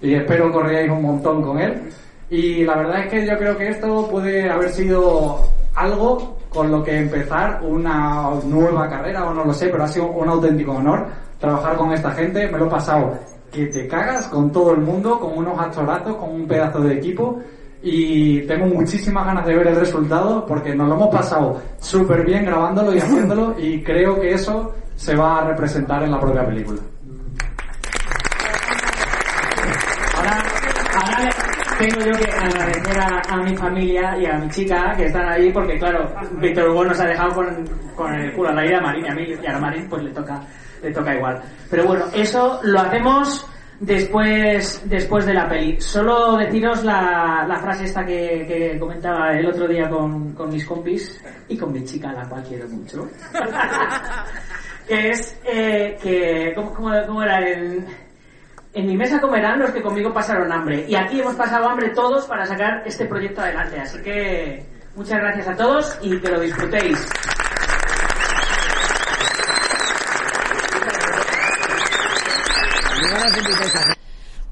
[0.02, 1.80] y, y espero corréis un montón con él.
[2.28, 5.42] Y la verdad es que yo creo que esto puede haber sido
[5.76, 10.08] algo con lo que empezar una nueva carrera, o no lo sé, pero ha sido
[10.08, 11.06] un auténtico honor
[11.38, 12.48] trabajar con esta gente.
[12.48, 13.12] Me lo he pasado
[13.54, 17.40] que te cagas con todo el mundo, con unos actorazos, con un pedazo de equipo.
[17.82, 22.44] Y tengo muchísimas ganas de ver el resultado porque nos lo hemos pasado súper bien
[22.44, 26.80] grabándolo y haciéndolo y creo que eso se va a representar en la propia película.
[30.16, 30.44] Ahora,
[31.78, 35.78] tengo yo que agradecer a, mi familia y a mi chica que están ahí porque
[35.78, 37.46] claro, Víctor Hugo nos ha dejado con,
[37.94, 40.10] con el culo al aire a Marín y a mí y a Marín pues le
[40.10, 40.40] toca,
[40.84, 41.42] le toca igual.
[41.70, 43.46] Pero bueno, eso lo hacemos
[43.80, 45.80] después, después de la peli.
[45.80, 50.64] Solo deciros la, la frase esta que, que comentaba el otro día con, con mis
[50.64, 53.08] compis y con mi chica, la cual quiero mucho.
[54.88, 57.84] que es eh, que, ¿cómo, cómo, cómo era el...?
[58.74, 60.84] En mi mesa comerán los que conmigo pasaron hambre.
[60.88, 63.78] Y aquí hemos pasado hambre todos para sacar este proyecto adelante.
[63.78, 64.66] Así que
[64.96, 67.08] muchas gracias a todos y que lo disfrutéis.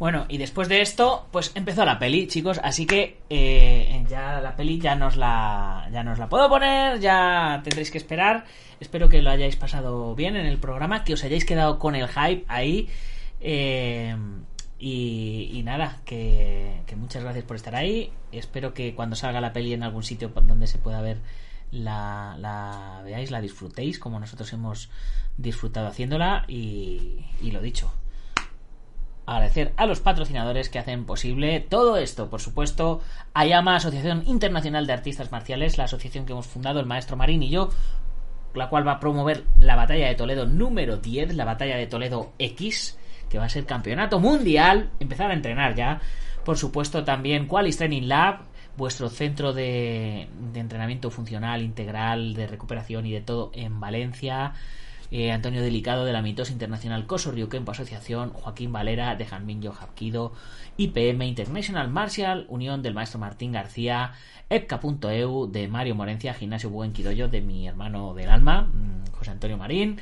[0.02, 4.56] Bueno, y después de esto, pues empezó la peli, chicos, así que eh, ya la
[4.56, 8.44] peli ya nos la ya nos la puedo poner, ya tendréis que esperar.
[8.80, 12.08] Espero que lo hayáis pasado bien en el programa, que os hayáis quedado con el
[12.08, 12.88] hype ahí.
[13.40, 14.16] eh,
[14.84, 18.12] y, nada, que, muchas gracias por estar ahí.
[18.32, 21.18] Espero que cuando salga la peli en algún sitio donde se pueda ver
[21.70, 24.90] la, veáis, la disfrutéis como nosotros hemos
[25.36, 27.92] disfrutado haciéndola y lo dicho,
[29.26, 32.28] agradecer a los patrocinadores que hacen posible todo esto.
[32.28, 33.00] Por supuesto,
[33.34, 37.50] Ayama, Asociación Internacional de Artistas Marciales, la asociación que hemos fundado el maestro Marín y
[37.50, 37.70] yo,
[38.54, 42.32] la cual va a promover la batalla de Toledo número 10, la batalla de Toledo
[42.38, 42.98] X,
[43.28, 46.00] que va a ser campeonato mundial, empezar a entrenar ya.
[46.44, 48.40] Por supuesto, también Qualis Training Lab,
[48.76, 54.54] vuestro centro de, de entrenamiento funcional, integral, de recuperación y de todo en Valencia.
[55.14, 60.32] Eh, Antonio Delicado de la Mitosa Internacional Coso Ryukempo Asociación, Joaquín Valera de Janminyo Hapkido,
[60.78, 64.12] IPM International Martial, Unión del Maestro Martín García,
[64.48, 69.58] EPCA.eu de Mario Morencia, Gimnasio Buen Quidoyo de mi hermano del alma, mm, José Antonio
[69.58, 70.00] Marín,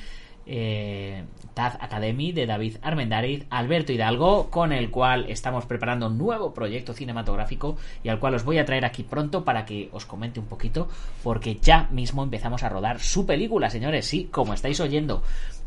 [0.53, 1.23] eh,
[1.55, 6.93] Taz Academy de David Armendariz, Alberto Hidalgo, con el cual estamos preparando un nuevo proyecto
[6.93, 10.47] cinematográfico y al cual os voy a traer aquí pronto para que os comente un
[10.47, 10.89] poquito,
[11.23, 15.23] porque ya mismo empezamos a rodar su película, señores, sí, como estáis oyendo.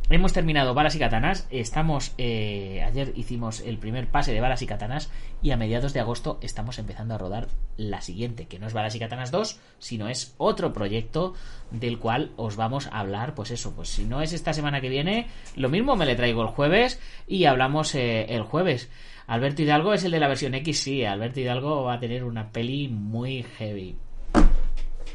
[0.09, 4.67] Hemos terminado Balas y Katanas, estamos, eh, ayer hicimos el primer pase de Balas y
[4.67, 5.09] Katanas
[5.41, 7.47] y a mediados de agosto estamos empezando a rodar
[7.77, 11.33] la siguiente, que no es Balas y Katanas 2, sino es otro proyecto
[11.71, 14.89] del cual os vamos a hablar, pues eso, pues si no es esta semana que
[14.89, 18.91] viene, lo mismo me le traigo el jueves y hablamos eh, el jueves.
[19.25, 22.51] Alberto Hidalgo es el de la versión X, sí, Alberto Hidalgo va a tener una
[22.51, 23.95] peli muy heavy.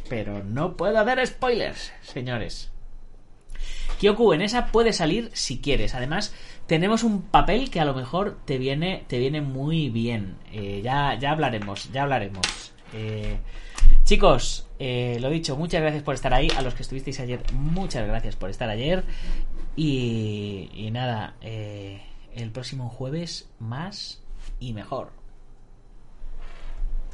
[0.09, 2.73] Pero no puedo hacer spoilers, señores.
[3.99, 5.95] Kyoku en esa puede salir si quieres.
[5.95, 6.35] Además,
[6.67, 10.37] tenemos un papel que a lo mejor te viene, te viene muy bien.
[10.53, 12.73] Eh, ya, ya hablaremos, ya hablaremos.
[12.93, 13.39] Eh,
[14.05, 16.49] chicos, eh, lo dicho, muchas gracias por estar ahí.
[16.57, 19.05] A los que estuvisteis ayer, muchas gracias por estar ayer.
[19.75, 24.23] Y, y nada, el próximo jueves más
[24.61, 25.18] y mejor.